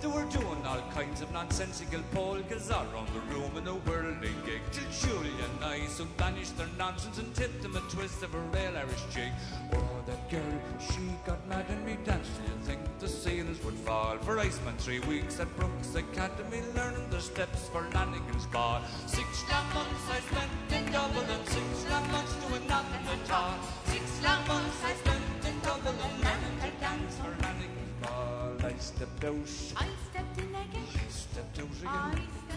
They 0.00 0.06
were 0.06 0.26
doing 0.26 0.64
all 0.64 0.82
kinds 0.94 1.20
of 1.20 1.32
nonsensical 1.32 2.00
polkas 2.12 2.70
all 2.70 2.86
round 2.94 3.08
the 3.08 3.34
room 3.34 3.56
in 3.56 3.66
a 3.66 3.74
whirling 3.74 4.20
gig 4.46 4.62
till 4.70 4.84
Julia 4.92 5.37
I 5.82 5.86
soon 5.86 6.08
banished 6.16 6.56
their 6.56 6.68
nonsense 6.76 7.18
and 7.18 7.32
tipped 7.34 7.62
them 7.62 7.76
a 7.76 7.80
twist 7.90 8.22
of 8.22 8.34
a 8.34 8.38
real 8.38 8.76
Irish 8.76 9.02
jig. 9.14 9.32
Oh, 9.72 10.02
that 10.06 10.30
girl, 10.30 10.42
she 10.80 11.00
got 11.24 11.46
mad 11.48 11.66
and 11.68 11.84
me 11.86 11.96
danced. 12.04 12.30
Do 12.36 12.42
you 12.42 12.58
think 12.64 12.80
the 12.98 13.08
ceilings 13.08 13.62
would 13.64 13.74
fall? 13.74 14.16
For 14.18 14.38
I 14.38 14.48
spent 14.48 14.80
three 14.80 15.00
weeks 15.00 15.38
at 15.38 15.54
Brooks 15.56 15.94
Academy 15.94 16.62
learning 16.74 17.08
the 17.10 17.20
steps 17.20 17.68
for 17.68 17.82
Lanigan's 17.94 18.46
ball. 18.46 18.82
Six 19.06 19.44
long 19.50 19.66
months 19.74 20.04
I 20.10 20.20
spent 20.20 20.50
in 20.72 20.92
Dublin, 20.92 21.26
six 21.46 21.90
long 21.90 22.10
months 22.10 22.34
doing 22.46 22.66
nothing 22.66 23.06
at 23.14 23.30
all. 23.30 23.54
Six 23.84 24.04
long 24.24 24.46
months 24.48 24.82
I 24.84 24.94
spent 24.94 25.24
in 25.46 25.60
Dublin 25.60 25.96
learning 26.24 26.56
to 26.62 26.70
dance 26.80 27.16
for 27.16 27.30
Lanigan's 27.42 27.94
ball. 28.02 28.52
I 28.64 28.74
stepped 28.78 29.24
out. 29.24 29.34
I 29.76 29.86
stepped 30.10 30.38
in 30.38 30.48
again. 30.48 30.88
I 30.94 31.08
stepped 31.08 31.58
out 31.60 31.68
I 31.86 32.12
again. 32.12 32.22
stepped 32.32 32.47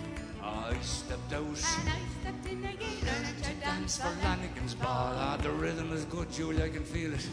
I 0.44 0.76
stepped 0.82 1.34
out. 1.34 1.42
and 1.44 1.90
I 1.90 2.00
stepped 2.22 2.46
in 2.48 2.64
again. 2.64 2.78
Learning 3.06 3.42
to 3.42 3.54
dance 3.66 3.98
for 3.98 4.10
Lanigan's 4.24 4.74
ball. 4.76 5.14
Ah, 5.16 5.38
the 5.42 5.52
rhythm 5.52 5.92
is 5.94 6.06
good, 6.06 6.32
Julie. 6.32 6.64
I 6.64 6.70
can 6.70 6.84
feel 6.84 7.14
it. 7.14 7.28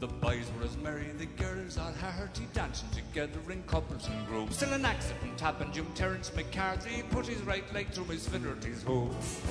The 0.00 0.08
boys 0.08 0.50
were 0.58 0.64
as 0.64 0.76
merry, 0.78 1.08
and 1.10 1.18
the 1.18 1.26
girls 1.26 1.78
all 1.78 1.92
hearty, 1.92 2.48
dancing 2.52 2.88
together 2.90 3.38
in 3.50 3.62
couples 3.64 4.08
and 4.08 4.26
groups. 4.26 4.56
Till 4.58 4.72
an 4.72 4.84
accident 4.84 5.38
happened, 5.40 5.72
Jim 5.72 5.86
Terence 5.94 6.34
McCarthy 6.34 7.04
put 7.10 7.26
his 7.26 7.40
right 7.42 7.62
leg 7.72 7.88
through 7.90 8.06
Miss 8.06 8.26
Finnerty's 8.26 8.82
hoof. 8.82 9.46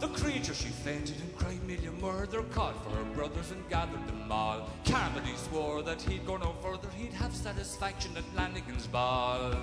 The 0.00 0.08
creature 0.08 0.52
she 0.52 0.66
fainted 0.66 1.14
and 1.20 1.36
cried 1.36 1.62
million 1.64 2.00
murder 2.00 2.42
called 2.50 2.74
for 2.82 2.90
her 2.90 3.04
brothers 3.14 3.52
and 3.52 3.68
gathered 3.68 4.04
them 4.08 4.32
all. 4.32 4.68
Carmody 4.84 5.36
swore 5.36 5.80
that 5.82 6.02
he'd 6.02 6.26
go 6.26 6.38
no 6.38 6.56
further, 6.60 6.88
he'd 6.98 7.12
have 7.12 7.32
satisfaction 7.32 8.16
at 8.16 8.24
Lanigan's 8.34 8.88
ball. 8.88 9.54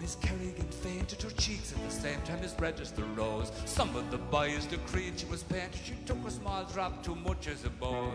Miss 0.00 0.16
Kerrigan 0.16 0.66
fainted, 0.66 1.22
her 1.22 1.30
cheeks 1.30 1.72
at 1.72 1.82
the 1.84 1.94
same 1.94 2.20
time 2.22 2.42
as 2.42 2.58
red 2.58 2.80
as 2.80 2.90
the 2.92 3.04
rose. 3.16 3.52
Some 3.66 3.94
of 3.94 4.10
the 4.10 4.18
boys 4.18 4.66
decreed 4.66 5.18
she 5.18 5.26
was 5.26 5.42
painted. 5.42 5.80
She 5.84 5.94
took 6.06 6.18
a 6.26 6.30
small 6.30 6.64
drop 6.64 7.04
too 7.04 7.14
much 7.14 7.46
as 7.46 7.64
a 7.64 7.70
buzz. 7.70 8.10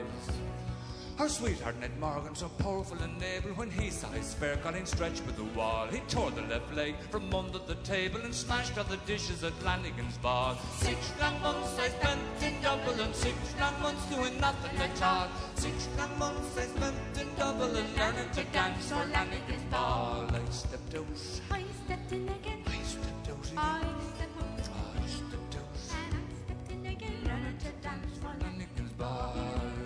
Her 1.17 1.29
sweetheart 1.29 1.79
Ned 1.79 1.97
Morgan, 1.97 2.35
so 2.35 2.49
powerful 2.59 2.97
and 2.97 3.23
able, 3.23 3.51
when 3.51 3.71
he 3.71 3.89
saw 3.89 4.09
his 4.09 4.33
fair 4.33 4.57
colleen 4.57 4.85
stretched 4.85 5.25
by 5.25 5.31
the 5.31 5.45
wall, 5.57 5.87
he 5.87 5.99
tore 6.09 6.29
the 6.29 6.41
left 6.41 6.73
leg 6.75 6.93
from 7.09 7.33
under 7.33 7.57
the 7.59 7.75
table 7.85 8.19
and 8.21 8.35
smashed 8.35 8.77
all 8.77 8.83
the 8.83 8.97
dishes 9.07 9.41
at 9.41 9.53
Lanigan's 9.63 10.17
ball. 10.17 10.57
Six 10.77 11.13
long 11.21 11.41
months 11.41 11.79
I 11.79 11.87
spent 11.87 12.19
in 12.43 12.61
Dublin, 12.61 13.13
six 13.13 13.37
long 13.57 13.81
months 13.81 14.05
doing 14.07 14.37
nothing 14.41 14.77
at 14.77 15.01
all. 15.01 15.29
Six 15.55 15.87
long 15.97 16.19
months 16.19 16.57
I 16.57 16.63
spent 16.63 16.97
in 17.21 17.35
Dublin, 17.37 17.85
learning 17.97 18.29
to 18.33 18.43
dance 18.51 18.89
for 18.89 19.05
Lanigan's 19.05 19.63
ball. 19.71 20.27
I 20.29 20.51
stepped 20.51 20.95
out, 20.95 21.05
I 21.49 21.63
stepped 21.85 22.11
in 22.11 22.27
again. 22.27 22.61
I 22.67 22.83
stepped 22.83 23.29
out, 23.29 23.51
I 23.55 23.79
stepped 24.11 24.67
out. 24.67 24.75
I 25.01 25.07
stepped 25.07 25.55
out, 25.55 25.75
And 25.95 26.13
I 26.13 26.27
stepped 26.43 26.71
in 26.71 26.85
again. 26.85 27.23
Learning 27.23 27.57
to 27.59 27.71
dance 27.81 28.17
for 28.19 28.35
Lanigan's 28.43 28.91
ball. 28.97 29.84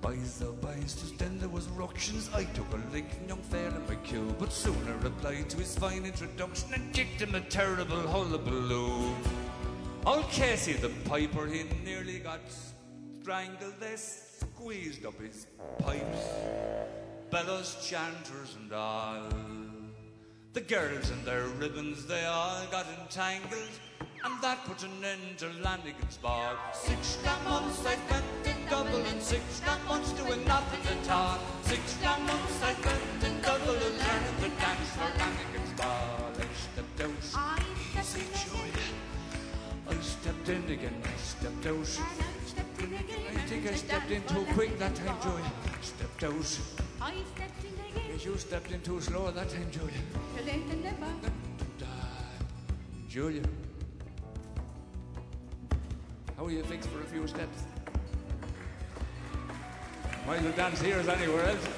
Boys, 0.00 0.42
oh 0.42 0.52
boys, 0.52 0.94
just 0.94 1.18
then 1.18 1.38
there 1.38 1.48
was 1.50 1.68
ructions. 1.68 2.30
I 2.34 2.44
took 2.44 2.72
a 2.72 2.80
lick 2.94 3.12
from 3.12 3.28
young 3.28 3.42
fair 3.42 3.68
in 3.68 3.86
my 3.86 3.96
queue, 3.96 4.34
but 4.38 4.50
soon 4.50 4.76
I 4.88 4.92
replied 5.04 5.50
to 5.50 5.58
his 5.58 5.76
fine 5.76 6.06
introduction 6.06 6.72
and 6.72 6.92
kicked 6.94 7.20
him 7.20 7.34
a 7.34 7.40
terrible 7.42 8.00
hullabaloo. 8.08 9.14
Old 10.06 10.28
Casey 10.30 10.72
the 10.72 10.88
piper, 11.04 11.46
he 11.46 11.64
nearly 11.84 12.18
got 12.18 12.40
strangled. 13.20 13.74
They 13.78 13.96
squeezed 13.96 15.04
up 15.04 15.20
his 15.20 15.46
pipes, 15.78 16.28
bellows, 17.30 17.76
chanters, 17.86 18.56
and 18.58 18.72
all. 18.72 19.22
The 20.54 20.62
girls 20.62 21.10
and 21.10 21.22
their 21.26 21.44
ribbons, 21.58 22.06
they 22.06 22.24
all 22.24 22.64
got 22.70 22.86
entangled, 23.02 23.68
and 24.24 24.42
that 24.42 24.64
put 24.64 24.82
an 24.82 25.04
end 25.04 25.38
to 25.38 25.50
Lanigan's 25.62 26.16
ball. 26.16 26.54
Six 26.72 27.18
months 27.44 27.84
I 27.84 27.96
spent 27.96 28.24
in 28.46 28.59
Dublin, 28.70 29.20
six 29.20 29.62
long 29.66 29.84
months 29.88 30.12
doing 30.12 30.44
nothing 30.44 30.96
at 30.96 31.10
all. 31.10 31.38
Six 31.64 32.00
long 32.04 32.24
months 32.24 32.62
I 32.62 32.72
spent 32.74 33.24
in 33.24 33.40
Dublin, 33.42 33.76
learning 33.76 34.36
to 34.42 34.48
dance 34.62 34.90
for 34.94 35.10
Lanigan's 35.18 35.72
ball. 35.76 36.30
I 36.38 36.46
stepped 36.54 37.00
out, 37.00 37.10
I 37.34 37.62
easy 37.98 38.20
stepped 38.20 38.46
in 38.46 38.52
joy. 38.52 38.70
I 39.88 39.94
stepped 40.00 40.48
in 40.48 40.64
again, 40.70 41.02
I 41.02 41.16
stepped 41.18 41.66
out. 41.66 41.78
I 41.78 42.46
stepped 42.46 42.80
in 42.80 42.94
again. 42.94 43.20
I 43.28 43.40
think 43.48 43.66
I 43.66 43.74
stepped 43.74 44.10
in 44.12 44.22
too 44.22 44.46
quick 44.54 44.78
that 44.78 44.94
time, 44.94 45.20
Joy. 45.20 45.42
Stepped 45.82 46.22
out. 46.22 46.60
I 47.02 47.14
stepped 47.34 47.64
in 47.64 48.02
again. 48.02 48.20
You 48.24 48.38
stepped 48.38 48.70
in 48.70 48.80
too 48.82 49.00
slow 49.00 49.32
that 49.32 49.48
time, 49.48 49.68
Julia. 49.72 49.92
Till 50.36 50.44
late 50.44 50.62
and 50.70 50.84
never. 50.84 51.12
Julia. 53.08 53.42
How 56.36 56.46
are 56.46 56.50
you 56.52 56.62
fixed 56.62 56.88
for 56.88 57.00
a 57.00 57.04
few 57.04 57.26
steps? 57.26 57.69
Might 60.26 60.38
as 60.38 60.44
well 60.44 60.52
dance 60.52 60.80
here 60.80 60.98
as 60.98 61.08
anywhere 61.08 61.46
else. 61.46 61.68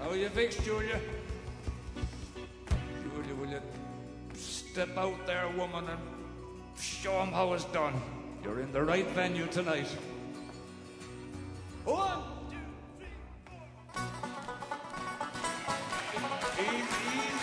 How 0.00 0.10
are 0.10 0.16
you 0.16 0.28
fixed, 0.28 0.64
Julia? 0.64 0.98
Julia, 3.02 3.34
will 3.34 3.48
you 3.48 3.60
step 4.34 4.96
out 4.96 5.26
there, 5.26 5.48
woman, 5.56 5.84
and 5.88 6.00
show 6.80 7.20
'em 7.20 7.32
how 7.32 7.52
it's 7.52 7.64
done? 7.66 8.00
You're 8.42 8.60
in 8.60 8.72
the 8.72 8.82
right 8.82 9.06
venue 9.08 9.46
tonight. 9.46 9.88
One, 11.84 12.22
two, 12.50 12.56
three, 12.98 13.08
four. 13.46 13.62
Easy, 16.60 17.02
easy, 17.18 17.37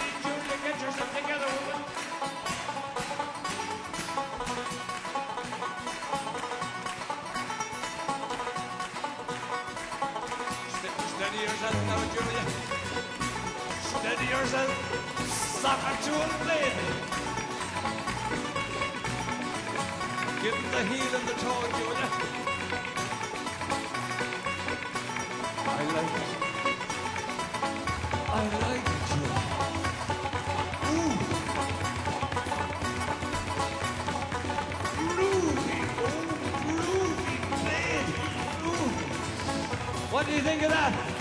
yourself. 14.39 14.71
Soccer 15.61 15.95
him, 16.03 16.31
blade. 16.43 16.77
Give 20.41 20.55
him 20.55 20.67
the 20.71 20.81
heel 20.89 21.11
and 21.17 21.25
the 21.27 21.35
toe, 21.43 21.63
Julia. 21.77 22.09
I 25.67 25.83
like 25.95 26.15
it. 26.21 26.29
I 28.29 28.43
like 28.65 28.87
it, 28.93 29.01
Julia. 29.09 29.41
Ooh. 30.91 31.15
Groovy, 35.15 35.79
oh, 36.03 36.23
groovy 36.65 37.35
blade. 37.63 38.09
Ooh. 38.67 38.89
What 40.13 40.23
do 40.25 40.31
you 40.33 40.41
think 40.41 40.61
of 40.63 40.71
that? 40.71 41.14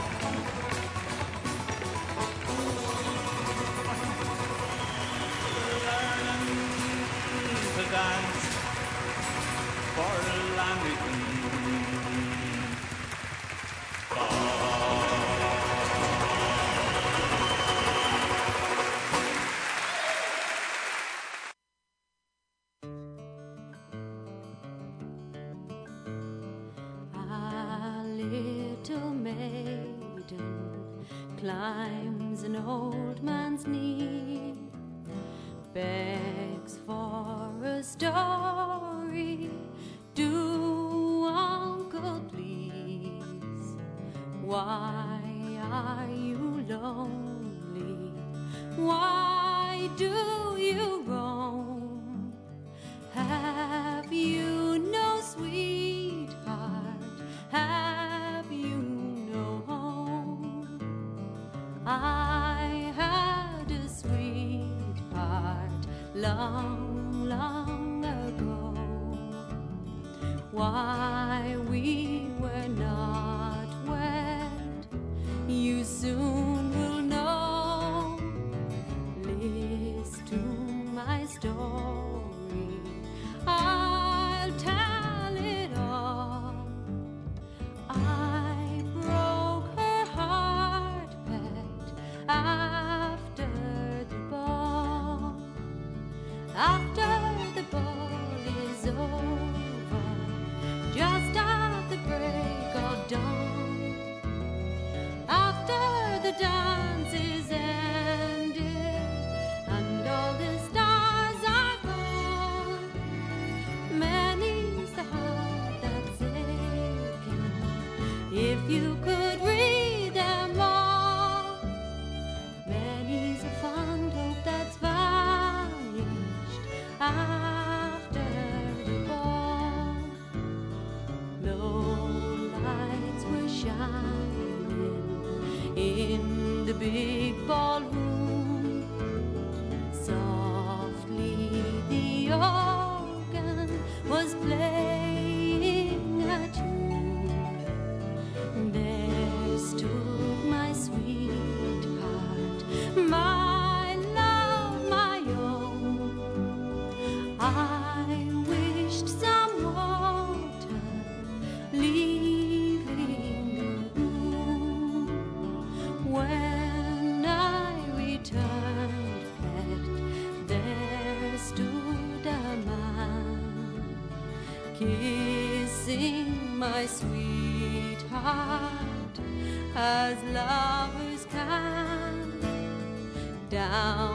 Down 183.55 184.13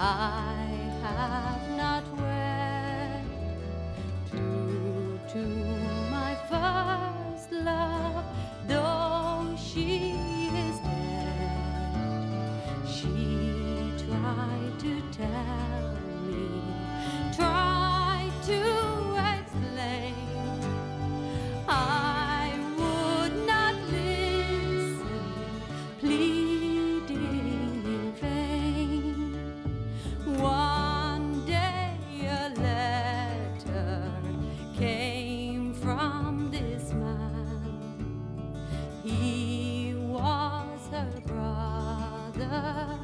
I 0.00 0.34
The 42.38 42.97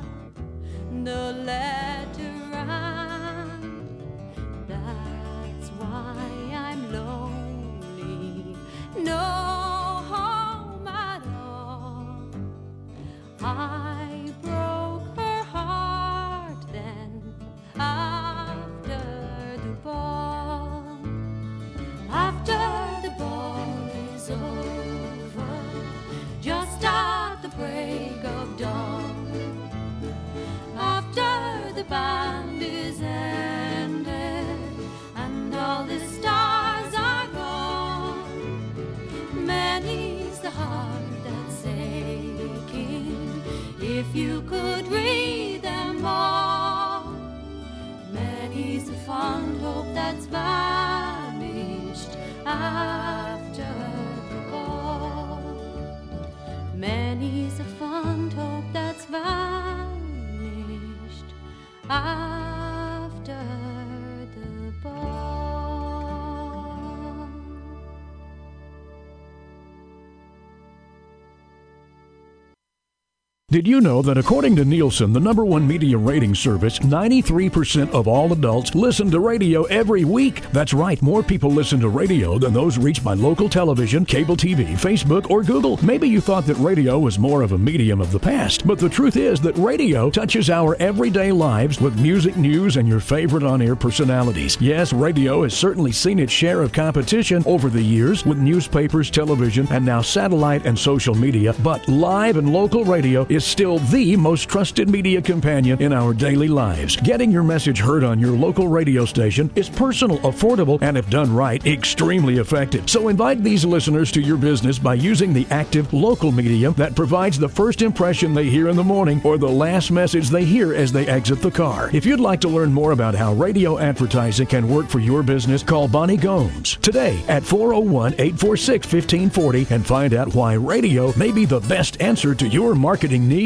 Did 73.55 73.69
you 73.69 73.81
know 73.81 74.03
that 74.03 74.19
according 74.19 74.57
to 74.57 74.65
Nielsen, 74.65 75.13
the 75.13 75.21
number 75.21 75.45
one 75.45 75.65
media 75.65 75.97
rating 75.97 76.35
service, 76.35 76.81
93% 76.81 77.89
of 77.93 78.09
all 78.09 78.33
adults 78.33 78.75
listen 78.75 79.13
to 79.13 79.21
radio 79.21 79.63
every 79.67 80.05
week? 80.05 80.43
That's 80.51 80.75
right, 80.75 81.01
more 81.01 81.23
people 81.23 81.53
listen 81.53 81.79
to 81.79 81.89
radio 81.89 82.37
than 82.37 82.53
those 82.53 82.79
reached 82.79 83.05
by 83.05 83.15
local 83.15 83.49
television, 83.49 84.05
cable 84.05 84.37
TV, 84.37 84.73
Facebook, 84.73 85.31
or 85.31 85.45
Google. 85.45 85.79
Maybe 85.85 86.09
you 86.09 86.21
thought 86.21 86.47
that 86.47 86.57
radio 86.57 86.99
was 86.99 87.17
more 87.17 87.43
of 87.43 87.53
a 87.53 87.57
medium 87.57 88.01
of 88.01 88.11
the 88.11 88.19
past, 88.19 88.67
but 88.67 88.81
the 88.81 88.89
truth 88.89 89.17
is 89.17 89.41
that 89.43 89.57
radio 89.57 90.11
touches 90.11 90.51
our 90.51 90.75
everyday 90.81 91.31
lives 91.31 91.81
with 91.81 91.97
music, 92.01 92.37
news, 92.37 92.77
and 92.77 92.89
your 92.89 92.99
favorite 92.99 93.45
on 93.45 93.63
air 93.63 93.77
personalities. 93.77 94.59
Yes, 94.61 94.93
radio 94.93 95.45
has 95.45 95.55
certainly 95.55 95.93
seen 95.93 96.19
its 96.19 96.33
share 96.33 96.61
of 96.61 96.73
competition 96.73 97.45
over 97.47 97.71
the 97.71 97.81
years 97.81 98.27
with 98.27 98.39
newspapers, 98.39 99.13
television, 99.13 99.69
and 99.71 99.87
now 99.87 100.03
satellite 100.03 100.67
and 100.67 100.77
social 100.77 101.15
media, 101.15 101.55
but 101.63 101.87
live 101.87 102.37
and 102.37 102.53
local 102.53 102.85
radio 102.85 103.25
is 103.29 103.44
still 103.45 103.79
the 103.79 104.17
most 104.17 104.49
trusted 104.49 104.89
media 104.89 105.21
companion 105.21 105.81
in 105.81 105.93
our 105.93 106.15
daily 106.15 106.49
lives. 106.49 106.97
Getting 106.97 107.31
your 107.31 107.43
message 107.43 107.79
heard 107.79 108.03
on 108.03 108.19
your 108.19 108.33
local 108.33 108.69
radio 108.69 109.05
station 109.05 109.51
is 109.55 109.69
personal, 109.69 110.19
affordable, 110.21 110.81
and 110.83 110.97
if 110.97 111.09
done 111.11 111.33
right, 111.35 111.65
extremely 111.67 112.39
effective. 112.39 112.89
So 112.89 113.09
invite 113.09 113.43
these 113.43 113.65
listeners 113.65 114.11
to 114.13 114.21
your 114.21 114.37
business 114.37 114.79
by 114.79 114.95
using 114.95 115.33
the 115.33 115.47
active 115.51 115.93
local 115.93 116.33
medium 116.33 116.75
that 116.75 116.97
provides 116.97 117.39
the 117.39 117.49
first 117.49 117.83
impression 117.83 118.35
they 118.35 118.49
hear 118.49 118.69
in 118.69 118.77
the 118.77 118.85
morning 118.85 119.21
or 119.25 119.39
the 119.39 119.49
last 119.49 119.91
message 119.91 120.31
they 120.31 120.45
hear 120.45 120.75
as 120.75 120.91
they 120.91 121.07
exit 121.07 121.43
the 121.43 121.51
car. 121.51 121.91
If 121.93 122.07
you'd 122.07 122.21
like 122.21 122.41
to 122.41 122.49
learn 122.49 122.73
more 122.73 122.93
about 122.93 123.15
how 123.15 123.35
radio 123.35 123.79
advertising 123.79 124.47
can 124.47 124.69
work 124.69 124.89
for 124.89 125.01
your 125.01 125.23
business, 125.23 125.63
call 125.63 125.89
Bonnie 125.89 126.17
Gomes 126.17 126.77
today 126.77 127.23
at 127.29 127.45
401 127.45 128.15
846 128.15 128.87
1540 128.87 129.67
and 129.75 129.87
find 129.87 130.15
out 130.15 130.35
why 130.35 130.55
radio 130.55 131.13
may 131.17 131.31
be 131.31 131.45
the 131.45 131.61
best 131.61 132.01
answer 132.01 132.35
to 132.35 132.49
your 132.49 132.75
marketing 132.75 133.29
needs. 133.29 133.34
Oh, 133.35 133.37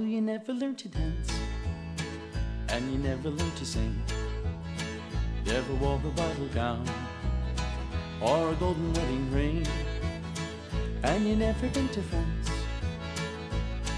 you 0.00 0.22
never 0.22 0.54
learn 0.54 0.74
to 0.76 0.88
dance, 0.88 1.30
and 2.70 2.90
you 2.90 2.96
never 2.96 3.28
learn 3.28 3.50
to 3.56 3.66
sing. 3.66 4.02
never 5.44 5.74
wore 5.74 5.96
a 5.96 5.98
bridal 5.98 6.46
gown 6.54 6.88
or 8.22 8.52
a 8.52 8.54
golden 8.54 8.90
wedding 8.94 9.30
ring, 9.34 9.66
and 11.02 11.26
you 11.26 11.36
never 11.36 11.68
been 11.68 11.88
to 11.88 12.00
France 12.00 12.48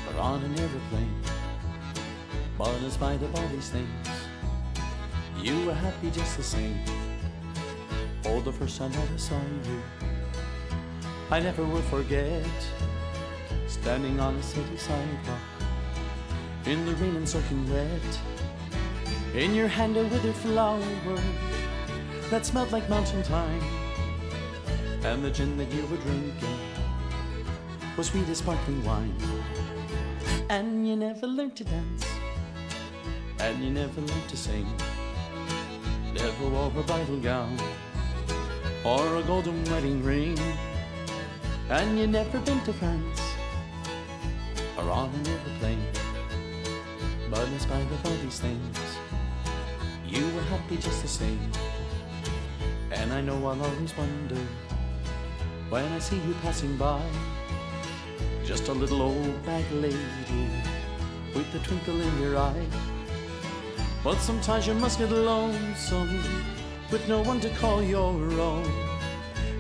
or 0.09 0.21
on 0.21 0.43
an 0.43 0.59
aeroplane. 0.59 1.32
But 2.63 2.81
in 2.81 2.93
spite 2.93 3.21
of 3.21 3.35
all 3.35 3.49
these 3.49 3.71
things, 3.71 4.07
you 5.37 5.67
were 5.67 5.75
happy 5.75 6.13
just 6.13 6.37
the 6.37 6.45
same. 6.45 6.79
Oh, 8.25 8.41
the 8.41 8.53
first 8.53 8.79
time 8.79 8.93
that 8.93 9.09
I 9.13 9.17
saw 9.17 9.35
you, 9.35 9.83
I 11.29 11.41
never 11.41 11.65
will 11.65 11.83
forget 11.83 12.47
standing 13.67 14.21
on 14.21 14.37
a 14.37 14.43
city 14.45 14.77
sidewalk 14.77 15.41
in 16.67 16.87
the 16.87 16.95
rain 16.95 17.17
and 17.17 17.29
soaking 17.29 17.69
wet. 17.69 18.21
In 19.35 19.57
your 19.57 19.67
hand 19.67 19.97
a 19.97 20.05
withered 20.05 20.37
flower 20.37 21.19
that 22.31 22.47
smelled 22.47 22.71
like 22.71 22.89
mountain 22.89 23.25
thyme, 23.25 23.65
and 25.03 25.25
the 25.25 25.33
gin 25.33 25.57
that 25.57 25.73
you 25.73 25.85
were 25.87 25.97
drinking 25.97 26.59
was 27.97 28.07
sweet 28.07 28.29
as 28.29 28.39
sparkling 28.39 28.85
wine. 28.85 29.17
And 30.49 30.87
you 30.87 30.95
never 30.95 31.27
learned 31.27 31.57
to 31.57 31.65
dance, 31.65 32.05
and 33.41 33.63
you 33.63 33.71
never 33.71 34.01
learned 34.01 34.29
to 34.29 34.37
sing. 34.37 34.67
Never 36.15 36.49
wore 36.49 36.73
a 36.79 36.83
bridal 36.83 37.19
gown 37.19 37.57
or 38.85 39.17
a 39.17 39.23
golden 39.23 39.65
wedding 39.65 40.03
ring, 40.03 40.39
and 41.71 41.99
you 41.99 42.07
never 42.07 42.39
been 42.41 42.61
to 42.63 42.73
France 42.73 43.21
or 44.77 44.91
on 44.91 45.11
an 45.15 45.27
airplane. 45.27 45.87
But 47.31 47.49
in 47.49 47.59
spite 47.61 47.91
of 47.91 48.07
all 48.07 48.17
these 48.23 48.41
things, 48.41 48.79
you 50.07 50.25
were 50.35 50.43
happy 50.43 50.77
just 50.77 51.01
the 51.03 51.09
same. 51.09 51.51
And 52.91 53.13
I 53.13 53.21
know 53.21 53.37
I'll 53.47 53.63
always 53.63 53.97
wonder 53.97 54.41
when 55.71 55.85
I 55.93 55.99
see 55.99 56.17
you 56.17 56.35
passing 56.43 56.77
by, 56.77 57.01
just 58.45 58.69
a 58.69 58.73
little 58.73 59.01
old 59.01 59.47
bag 59.47 59.65
lady 59.73 59.97
with 61.35 61.51
the 61.53 61.61
twinkle 61.61 61.99
in 61.99 62.21
your 62.21 62.37
eye. 62.37 62.67
But 64.05 64.19
sometimes 64.19 64.67
you 64.67 64.75
must 64.75 64.99
get 64.99 65.11
lonesome 65.11 66.23
with 66.91 67.07
no 67.09 67.23
one 67.23 67.39
to 67.41 67.49
call 67.51 67.83
your 67.83 68.15
own. 68.41 68.67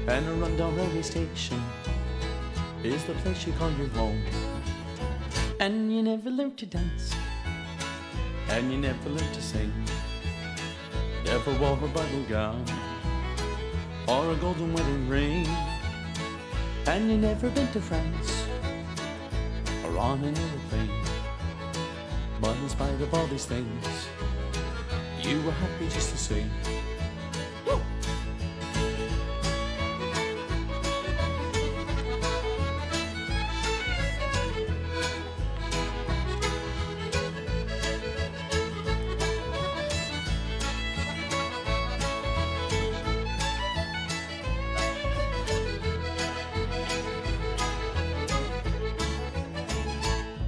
And 0.08 0.28
a 0.28 0.32
rundown 0.32 0.74
railway 0.76 1.02
station 1.02 1.62
is 2.82 3.04
the 3.04 3.14
place 3.14 3.46
you 3.46 3.52
call 3.52 3.70
your 3.72 3.86
home. 3.88 4.20
And 5.60 5.94
you 5.94 6.02
never 6.02 6.28
learned 6.28 6.58
to 6.58 6.66
dance, 6.66 7.14
and 8.48 8.72
you 8.72 8.78
never 8.78 9.08
learned 9.08 9.32
to 9.32 9.40
sing. 9.40 9.72
Never 11.24 11.52
wore 11.60 11.78
a 11.80 11.86
bridal 11.86 12.24
gown 12.28 12.64
or 14.08 14.32
a 14.32 14.34
golden 14.36 14.74
wedding 14.74 15.08
ring, 15.08 15.46
and 16.86 17.08
you 17.08 17.16
never 17.16 17.48
been 17.50 17.68
to 17.68 17.80
France 17.80 18.44
or 19.84 19.96
on 19.98 20.24
an 20.24 20.36
aeroplane. 20.36 20.90
But 22.40 22.56
in 22.56 22.68
spite 22.68 23.00
of 23.00 23.14
all 23.14 23.28
these 23.28 23.46
things, 23.46 23.86
you 25.24 25.40
were 25.42 25.52
happy 25.52 25.88
just 25.88 26.10
the 26.10 26.18
same. 26.18 26.50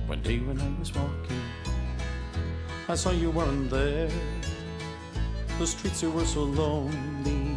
One 0.06 0.22
day 0.22 0.38
when 0.40 0.60
I 0.60 0.78
was 0.78 0.94
walking, 0.94 1.40
I 2.88 2.94
saw 2.94 3.10
you 3.10 3.30
weren't 3.30 3.70
there. 3.70 4.10
The 5.64 5.70
streets 5.70 6.03
they 6.03 6.09
were 6.09 6.27
so 6.27 6.42
lonely, 6.42 7.57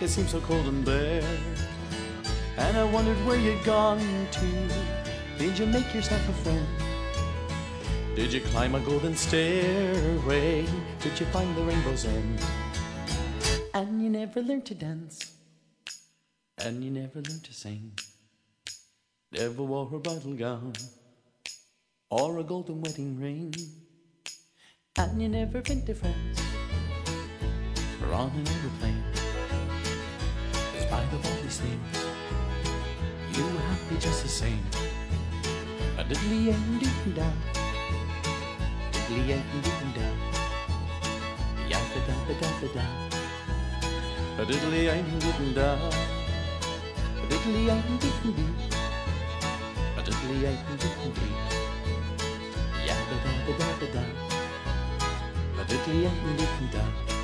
it 0.00 0.06
seemed 0.06 0.28
so 0.28 0.38
cold 0.38 0.64
and 0.66 0.84
bare. 0.84 1.26
And 2.56 2.76
I 2.76 2.84
wondered 2.84 3.16
where 3.26 3.36
you'd 3.36 3.64
gone 3.64 4.28
to. 4.30 4.48
Did 5.36 5.58
you 5.58 5.66
make 5.66 5.92
yourself 5.92 6.22
a 6.28 6.32
friend? 6.44 6.68
Did 8.14 8.32
you 8.32 8.40
climb 8.40 8.76
a 8.76 8.78
golden 8.78 9.16
stairway? 9.16 10.64
Did 11.00 11.18
you 11.18 11.26
find 11.34 11.56
the 11.56 11.62
rainbow's 11.62 12.04
end? 12.04 12.40
And 13.74 14.00
you 14.00 14.10
never 14.10 14.40
learned 14.40 14.66
to 14.66 14.76
dance, 14.76 15.32
and 16.56 16.84
you 16.84 16.92
never 16.92 17.16
learned 17.16 17.42
to 17.42 17.52
sing. 17.52 17.98
Never 19.32 19.64
wore 19.64 19.90
a 19.92 19.98
bridal 19.98 20.34
gown 20.34 20.74
or 22.10 22.38
a 22.38 22.44
golden 22.44 22.80
wedding 22.80 23.18
ring. 23.18 23.52
And 24.96 25.20
you 25.20 25.28
never 25.28 25.62
been 25.62 25.84
to 25.86 25.94
France 25.96 26.47
or 28.08 28.14
on 28.14 28.30
an 28.30 28.46
aeroplane. 28.48 29.02
In 30.74 30.80
spite 30.80 31.12
of 31.12 31.26
all 31.26 31.42
these 31.42 31.60
things, 31.60 31.96
you 33.36 33.44
were 33.44 33.60
happy 33.70 33.96
just 33.98 34.22
the 34.22 34.28
same. 34.28 34.64
A 35.98 36.04
diddly 36.04 36.54
and 36.54 36.80
doo 36.80 37.12
da, 37.12 37.28
diddly 38.92 39.32
and 39.36 39.62
doo 39.64 39.88
da, 39.96 40.08
ya 41.68 41.78
da 41.92 42.00
da 42.06 42.14
da 42.28 42.48
da 42.60 42.68
da. 42.76 42.84
A 44.40 44.46
diddly 44.46 44.88
and 44.88 45.20
doo 45.20 45.52
da, 45.54 45.68
a 47.22 47.26
diddly 47.28 47.68
and 47.68 48.00
doo 48.00 48.12
doo, 48.24 48.48
a 49.96 50.02
diddly 50.02 50.46
and 50.48 50.80
doo 50.80 51.10
doo. 51.16 51.32
Ya 52.86 52.96
da 53.10 53.16
da 53.24 53.30
da 53.58 53.68
da 53.80 53.86
da. 53.94 54.04
A 55.60 55.64
diddly 55.64 56.06
and 56.06 56.38
doo 56.38 56.68
da. 56.72 57.17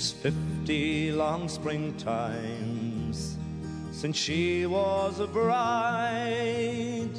It's 0.00 0.12
fifty 0.12 1.12
long 1.12 1.46
springtimes 1.46 3.34
since 3.92 4.16
she 4.16 4.64
was 4.64 5.20
a 5.20 5.26
bride, 5.26 7.10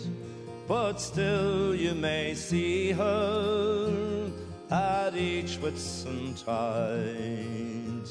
but 0.67 0.99
still 0.99 1.75
you 1.75 1.93
may 1.93 2.33
see 2.33 2.91
her 2.91 4.31
at 4.71 5.15
each 5.15 5.57
Whitsuntide. 5.57 8.09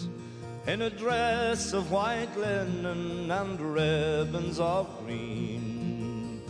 in 0.68 0.83
a 0.83 0.90
dress 0.90 1.72
of 1.72 1.90
white 1.90 2.37
linen 2.37 3.28
and 3.28 3.61
ribbons 3.61 4.61
of 4.61 4.87
green, 5.04 6.42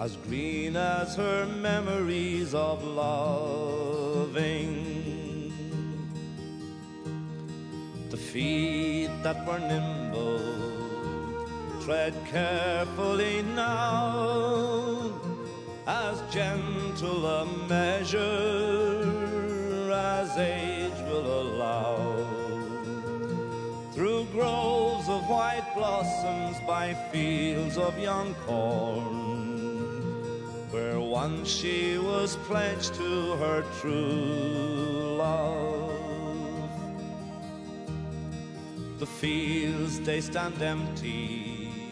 as 0.00 0.16
green 0.16 0.74
as 0.74 1.14
her 1.14 1.46
memories 1.46 2.54
of 2.54 2.82
loving. 2.82 4.93
Feet 8.34 9.14
that 9.22 9.46
were 9.46 9.60
nimble 9.60 10.42
tread 11.84 12.14
carefully 12.26 13.42
now, 13.54 15.12
as 15.86 16.20
gentle 16.32 17.26
a 17.26 17.46
measure 17.68 19.06
as 19.92 20.36
age 20.36 21.00
will 21.08 21.28
allow. 21.42 21.96
Through 23.92 24.24
groves 24.32 25.08
of 25.08 25.22
white 25.28 25.68
blossoms, 25.76 26.56
by 26.66 26.94
fields 27.12 27.78
of 27.78 27.96
young 28.00 28.34
corn, 28.46 29.14
where 30.72 30.98
once 30.98 31.48
she 31.48 31.98
was 31.98 32.34
pledged 32.48 32.94
to 32.94 33.36
her 33.36 33.62
true 33.78 35.18
love. 35.22 35.83
The 39.04 39.10
fields 39.10 40.00
they 40.00 40.22
stand 40.22 40.62
empty, 40.62 41.90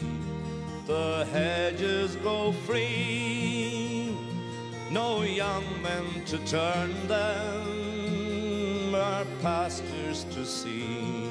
the 0.86 1.26
hedges 1.30 2.16
go 2.16 2.52
free, 2.64 4.16
no 4.90 5.20
young 5.20 5.62
men 5.82 6.24
to 6.24 6.38
turn 6.46 6.90
them, 7.08 8.94
or 8.94 9.26
pastures 9.42 10.24
to 10.30 10.46
see. 10.46 11.28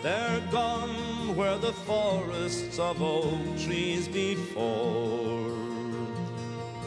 They're 0.00 0.46
gone 0.52 1.34
where 1.34 1.58
the 1.58 1.72
forests 1.72 2.78
of 2.78 3.02
oak 3.02 3.58
trees 3.58 4.06
before 4.06 5.50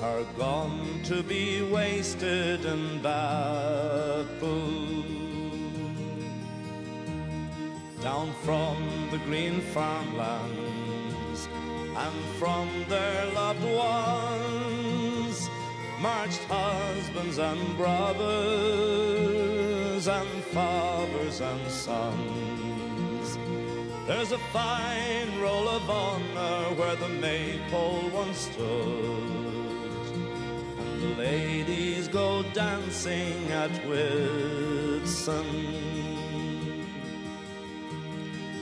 are 0.02 0.24
gone 0.38 1.02
to 1.04 1.24
be 1.24 1.62
wasted 1.62 2.66
and 2.66 3.04
baffled. 3.04 4.88
Down 8.02 8.32
from 8.44 8.78
the 9.10 9.18
green 9.18 9.60
farmlands 9.60 11.50
and 11.96 12.26
from 12.38 12.70
their 12.88 13.26
loved 13.34 13.64
ones 13.64 15.50
marched 16.00 16.44
husbands 16.44 17.40
and 17.40 17.76
brothers 17.76 18.28
and 20.08 20.44
fathers 20.54 21.42
and 21.42 21.72
sons. 21.72 23.38
There's 24.06 24.32
a 24.32 24.38
fine 24.54 25.42
roll 25.42 25.68
of 25.68 25.90
honor 25.90 26.76
where 26.76 26.96
the 26.96 27.10
maypole 27.10 28.10
once 28.14 28.38
stood, 28.38 28.64
and 30.80 31.02
the 31.02 31.16
ladies 31.18 32.08
go 32.08 32.44
dancing 32.54 33.52
at 33.52 33.72
Whitsun. 33.88 35.48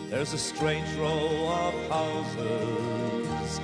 There's 0.09 0.33
a 0.33 0.37
strange 0.37 0.93
row 0.95 1.47
of 1.49 1.73
houses 1.89 3.59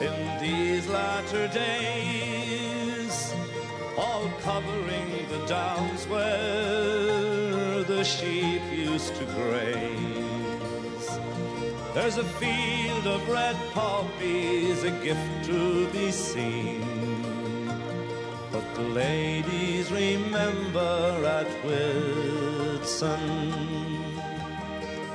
in 0.00 0.38
these 0.40 0.86
latter 0.88 1.46
days, 1.48 3.34
all 3.96 4.28
covering 4.42 5.26
the 5.30 5.46
downs 5.46 6.06
where 6.08 7.84
the 7.84 8.02
sheep 8.04 8.62
used 8.72 9.14
to 9.14 9.24
graze. 9.24 11.08
There's 11.94 12.18
a 12.18 12.24
field 12.24 13.06
of 13.06 13.28
red 13.28 13.56
poppies, 13.72 14.82
a 14.82 14.90
gift 14.90 15.44
to 15.44 15.86
be 15.92 16.10
seen. 16.10 16.82
But 18.50 18.74
the 18.74 18.82
ladies 18.82 19.92
remember 19.92 21.24
at 21.24 21.46
Whitsun 21.64 23.14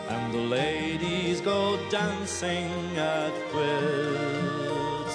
and 0.09 0.33
the 0.33 0.39
ladies 0.39 1.41
go 1.41 1.77
dancing 1.89 2.97
at 2.97 3.33
Whitsun. 3.53 5.09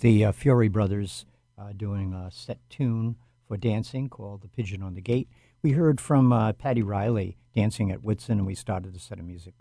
The 0.00 0.24
uh, 0.24 0.32
Furey 0.32 0.72
Brothers 0.72 1.26
uh, 1.58 1.72
doing 1.76 2.14
a 2.14 2.30
set 2.30 2.58
tune 2.70 3.16
for 3.46 3.58
dancing 3.58 4.08
called 4.08 4.40
The 4.40 4.48
Pigeon 4.48 4.82
on 4.82 4.94
the 4.94 5.02
Gate. 5.02 5.28
We 5.62 5.72
heard 5.72 6.00
from 6.00 6.32
uh, 6.32 6.54
Patty 6.54 6.82
Riley 6.82 7.36
dancing 7.54 7.90
at 7.90 8.00
Whitsun, 8.00 8.30
and 8.30 8.46
we 8.46 8.54
started 8.54 8.94
the 8.94 8.98
set 8.98 9.18
of 9.18 9.26
music 9.26 9.52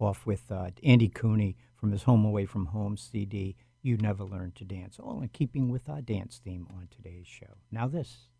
off 0.00 0.24
with 0.24 0.50
uh, 0.50 0.70
Andy 0.82 1.10
Cooney 1.10 1.58
from 1.78 1.92
his 1.92 2.04
Home 2.04 2.24
Away 2.24 2.46
from 2.46 2.66
Home 2.66 2.96
CD, 2.96 3.54
You 3.82 3.98
Never 3.98 4.24
Learned 4.24 4.54
to 4.56 4.64
Dance, 4.64 4.98
all 4.98 5.20
in 5.20 5.28
keeping 5.28 5.68
with 5.68 5.90
our 5.90 6.00
dance 6.00 6.40
theme 6.42 6.66
on 6.70 6.88
today's 6.90 7.26
show. 7.26 7.58
Now, 7.70 7.86
this. 7.86 8.30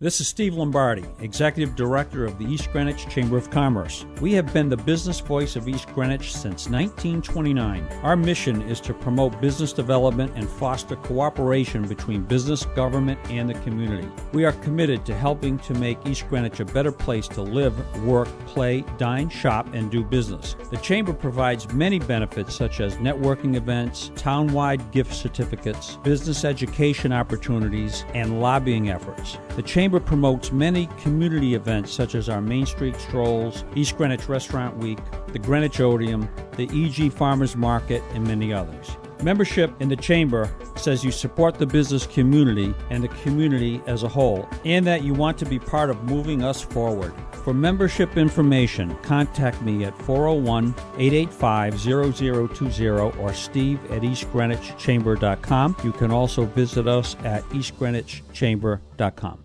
This 0.00 0.20
is 0.20 0.26
Steve 0.26 0.54
Lombardi, 0.54 1.04
Executive 1.20 1.76
Director 1.76 2.24
of 2.24 2.36
the 2.36 2.44
East 2.44 2.72
Greenwich 2.72 3.08
Chamber 3.08 3.36
of 3.36 3.48
Commerce. 3.52 4.04
We 4.20 4.32
have 4.32 4.52
been 4.52 4.68
the 4.68 4.76
business 4.76 5.20
voice 5.20 5.54
of 5.54 5.68
East 5.68 5.86
Greenwich 5.94 6.32
since 6.32 6.68
1929. 6.68 7.86
Our 8.02 8.16
mission 8.16 8.60
is 8.62 8.80
to 8.80 8.92
promote 8.92 9.40
business 9.40 9.72
development 9.72 10.32
and 10.34 10.48
foster 10.48 10.96
cooperation 10.96 11.86
between 11.86 12.24
business, 12.24 12.64
government, 12.74 13.20
and 13.30 13.48
the 13.48 13.54
community. 13.60 14.08
We 14.32 14.44
are 14.44 14.50
committed 14.50 15.06
to 15.06 15.14
helping 15.14 15.60
to 15.60 15.74
make 15.74 16.04
East 16.04 16.28
Greenwich 16.28 16.58
a 16.58 16.64
better 16.64 16.90
place 16.90 17.28
to 17.28 17.42
live, 17.42 18.02
work, 18.02 18.26
play, 18.46 18.84
dine, 18.98 19.28
shop, 19.28 19.72
and 19.74 19.92
do 19.92 20.02
business. 20.02 20.56
The 20.72 20.76
Chamber 20.78 21.12
provides 21.12 21.72
many 21.72 22.00
benefits 22.00 22.56
such 22.56 22.80
as 22.80 22.96
networking 22.96 23.54
events, 23.54 24.10
town-wide 24.16 24.90
gift 24.90 25.14
certificates, 25.14 25.98
business 25.98 26.44
education 26.44 27.12
opportunities, 27.12 28.04
and 28.12 28.40
lobbying 28.40 28.90
efforts. 28.90 29.38
The 29.54 29.62
Chamber 29.62 29.83
promotes 29.90 30.52
many 30.52 30.86
community 30.98 31.54
events 31.54 31.92
such 31.92 32.14
as 32.14 32.28
our 32.28 32.40
Main 32.40 32.66
Street 32.66 32.96
Strolls, 32.96 33.64
East 33.74 33.96
Greenwich 33.96 34.28
Restaurant 34.28 34.76
Week, 34.78 34.98
the 35.28 35.38
Greenwich 35.38 35.80
Odeum, 35.80 36.28
the 36.56 36.68
EG 36.72 37.12
Farmers 37.12 37.56
Market, 37.56 38.02
and 38.12 38.26
many 38.26 38.52
others. 38.52 38.96
Membership 39.22 39.70
in 39.80 39.88
the 39.88 39.96
Chamber 39.96 40.54
says 40.76 41.04
you 41.04 41.10
support 41.10 41.54
the 41.54 41.66
business 41.66 42.06
community 42.06 42.74
and 42.90 43.02
the 43.02 43.08
community 43.08 43.80
as 43.86 44.02
a 44.02 44.08
whole, 44.08 44.48
and 44.64 44.86
that 44.86 45.02
you 45.02 45.14
want 45.14 45.38
to 45.38 45.46
be 45.46 45.58
part 45.58 45.90
of 45.90 46.02
moving 46.04 46.42
us 46.42 46.60
forward. 46.60 47.14
For 47.44 47.54
membership 47.54 48.16
information, 48.16 48.96
contact 49.02 49.60
me 49.62 49.84
at 49.84 49.96
401 50.02 50.74
885 50.98 51.78
0020 51.78 52.88
or 52.88 53.32
steve 53.32 53.78
at 53.90 54.02
eastgreenwichchamber.com. 54.02 55.76
You 55.84 55.92
can 55.92 56.10
also 56.10 56.44
visit 56.44 56.88
us 56.88 57.16
at 57.24 57.42
eastgreenwichchamber.com. 57.50 59.43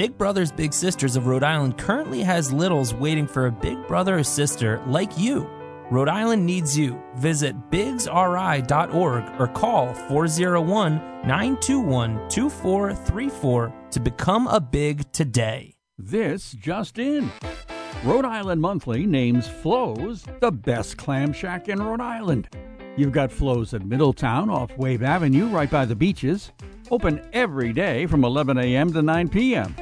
Big 0.00 0.16
Brothers 0.16 0.50
Big 0.50 0.72
Sisters 0.72 1.14
of 1.14 1.26
Rhode 1.26 1.42
Island 1.42 1.76
currently 1.76 2.22
has 2.22 2.50
littles 2.50 2.94
waiting 2.94 3.26
for 3.26 3.44
a 3.44 3.52
big 3.52 3.86
brother 3.86 4.20
or 4.20 4.24
sister 4.24 4.82
like 4.86 5.18
you. 5.18 5.46
Rhode 5.90 6.08
Island 6.08 6.46
needs 6.46 6.74
you. 6.74 6.98
Visit 7.16 7.54
bigsri.org 7.70 9.24
or 9.38 9.46
call 9.48 9.92
401 9.92 10.94
921 11.26 12.30
2434 12.30 13.74
to 13.90 14.00
become 14.00 14.46
a 14.46 14.58
big 14.58 15.12
today. 15.12 15.74
This 15.98 16.52
just 16.52 16.98
in. 16.98 17.30
Rhode 18.02 18.24
Island 18.24 18.62
Monthly 18.62 19.04
names 19.04 19.48
Flo's 19.48 20.24
the 20.40 20.50
best 20.50 20.96
clam 20.96 21.30
shack 21.34 21.68
in 21.68 21.82
Rhode 21.82 22.00
Island. 22.00 22.48
You've 22.96 23.12
got 23.12 23.30
Flo's 23.30 23.74
at 23.74 23.84
Middletown 23.84 24.48
off 24.48 24.74
Wave 24.78 25.02
Avenue 25.02 25.48
right 25.48 25.70
by 25.70 25.84
the 25.84 25.94
beaches, 25.94 26.52
open 26.90 27.20
every 27.32 27.72
day 27.72 28.06
from 28.06 28.24
11 28.24 28.58
a.m. 28.58 28.92
to 28.92 29.02
9 29.02 29.28
p.m. 29.28 29.74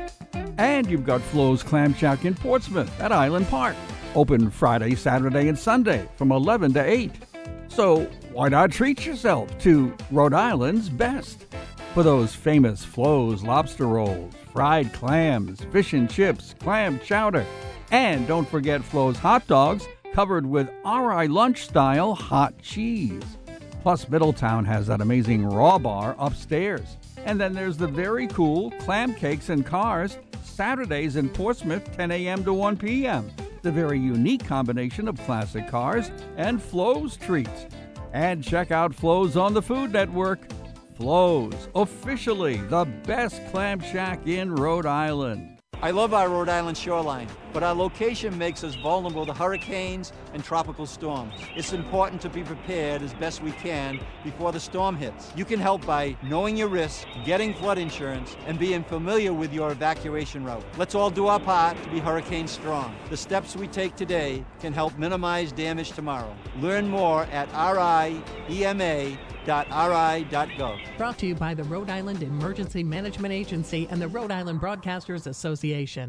And 0.59 0.87
you've 0.91 1.07
got 1.07 1.23
Flo's 1.23 1.63
Clam 1.63 1.95
Shack 1.95 2.25
in 2.25 2.35
Portsmouth 2.35 3.01
at 3.01 3.13
Island 3.13 3.49
Park, 3.49 3.77
open 4.15 4.51
Friday, 4.51 4.95
Saturday, 4.95 5.49
and 5.49 5.59
Sunday 5.59 6.09
from 6.17 6.33
11 6.33 6.75
to 6.75 6.85
8. 6.85 7.13
So 7.69 8.05
why 8.33 8.49
not 8.49 8.73
treat 8.73 9.07
yourself 9.07 9.57
to 9.61 9.95
Rhode 10.11 10.35
Island's 10.35 10.89
best? 10.89 11.47
For 11.95 12.03
those 12.03 12.35
famous 12.35 12.85
Flo's 12.85 13.43
lobster 13.43 13.87
rolls, 13.87 14.35
fried 14.53 14.93
clams, 14.93 15.65
fish 15.73 15.93
and 15.93 16.11
chips, 16.11 16.55
clam 16.61 17.01
chowder, 17.01 17.47
and 17.91 18.27
don't 18.27 18.49
forget 18.49 18.85
Flo's 18.85 19.17
hot 19.17 19.47
dogs 19.47 19.87
covered 20.13 20.47
with 20.47 20.69
RI 20.85 21.29
lunch 21.29 21.65
style 21.65 22.15
hot 22.15 22.59
cheese. 22.61 23.38
Plus, 23.89 24.07
Middletown 24.11 24.67
has 24.67 24.87
that 24.89 25.01
amazing 25.01 25.47
raw 25.47 25.79
bar 25.79 26.15
upstairs. 26.19 26.99
And 27.25 27.41
then 27.41 27.55
there's 27.55 27.79
the 27.79 27.87
very 27.87 28.27
cool 28.27 28.71
clam 28.73 29.15
cakes 29.15 29.49
and 29.49 29.65
cars, 29.65 30.19
Saturdays 30.43 31.17
in 31.17 31.31
Portsmouth, 31.31 31.91
10 31.97 32.11
a.m. 32.11 32.45
to 32.45 32.53
1 32.53 32.77
p.m. 32.77 33.31
The 33.63 33.73
very 33.73 33.99
unique 33.99 34.45
combination 34.45 35.09
of 35.09 35.19
classic 35.25 35.69
cars 35.69 36.11
and 36.37 36.63
Flo's 36.63 37.17
treats. 37.17 37.65
And 38.13 38.45
check 38.45 38.71
out 38.71 38.95
Flo's 38.95 39.39
on 39.39 39.55
the 39.55 39.63
Food 39.63 39.95
Network. 39.95 40.41
Flo's, 40.97 41.69
officially 41.75 42.59
the 42.69 42.85
best 43.07 43.41
clam 43.51 43.81
shack 43.81 44.27
in 44.27 44.55
Rhode 44.55 44.85
Island. 44.85 45.61
I 45.81 45.93
love 45.93 46.13
our 46.13 46.29
Rhode 46.29 46.51
Island 46.51 46.77
shoreline, 46.77 47.29
but 47.53 47.63
our 47.63 47.75
location 47.75 48.37
makes 48.37 48.65
us 48.65 48.75
vulnerable 48.77 49.27
to 49.27 49.33
hurricanes 49.33 50.13
and 50.35 50.45
tropical 50.45 50.87
storms. 50.87 51.35
It's 51.57 51.73
important 51.73 52.21
to 52.23 52.29
be 52.29 52.43
prepared 52.43 53.03
as 53.03 53.15
best 53.15 53.43
we 53.43 53.53
can 53.53 54.01
before 54.25 54.53
the 54.53 54.61
storm 54.61 54.97
hits. 54.97 55.33
You 55.37 55.45
can 55.45 55.61
help 55.61 55.85
by 55.87 56.17
knowing 56.23 56.57
your 56.57 56.69
risks, 56.69 57.07
getting 57.25 57.55
flood 57.55 57.79
insurance, 57.79 58.37
and 58.47 58.59
being 58.59 58.85
familiar 58.85 59.33
with 59.33 59.53
your 59.53 59.73
evacuation 59.73 60.45
route. 60.45 60.65
Let's 60.77 60.95
all 60.95 61.11
do 61.11 61.27
our 61.27 61.41
part 61.41 61.83
to 61.83 61.91
be 61.91 61.99
hurricane 61.99 62.49
strong. 62.49 62.95
The 63.11 63.17
steps 63.17 63.57
we 63.57 63.67
take 63.69 63.97
today 63.97 64.45
can 64.61 64.73
help 64.73 64.99
minimize 64.99 65.53
damage 65.53 65.93
tomorrow. 65.93 66.35
Learn 66.61 66.89
more 66.89 67.25
at 67.25 67.49
riema.ri.gov. 67.51 69.19
Brought 70.97 71.19
to 71.19 71.27
you 71.27 71.35
by 71.35 71.55
the 71.55 71.65
Rhode 71.65 71.91
Island 71.91 72.23
Emergency 72.23 72.85
Management 72.85 73.33
Agency 73.33 73.89
and 73.91 74.01
the 74.01 74.09
Rhode 74.09 74.31
Island 74.31 74.61
Broadcasters 74.61 75.27
Association. 75.27 76.09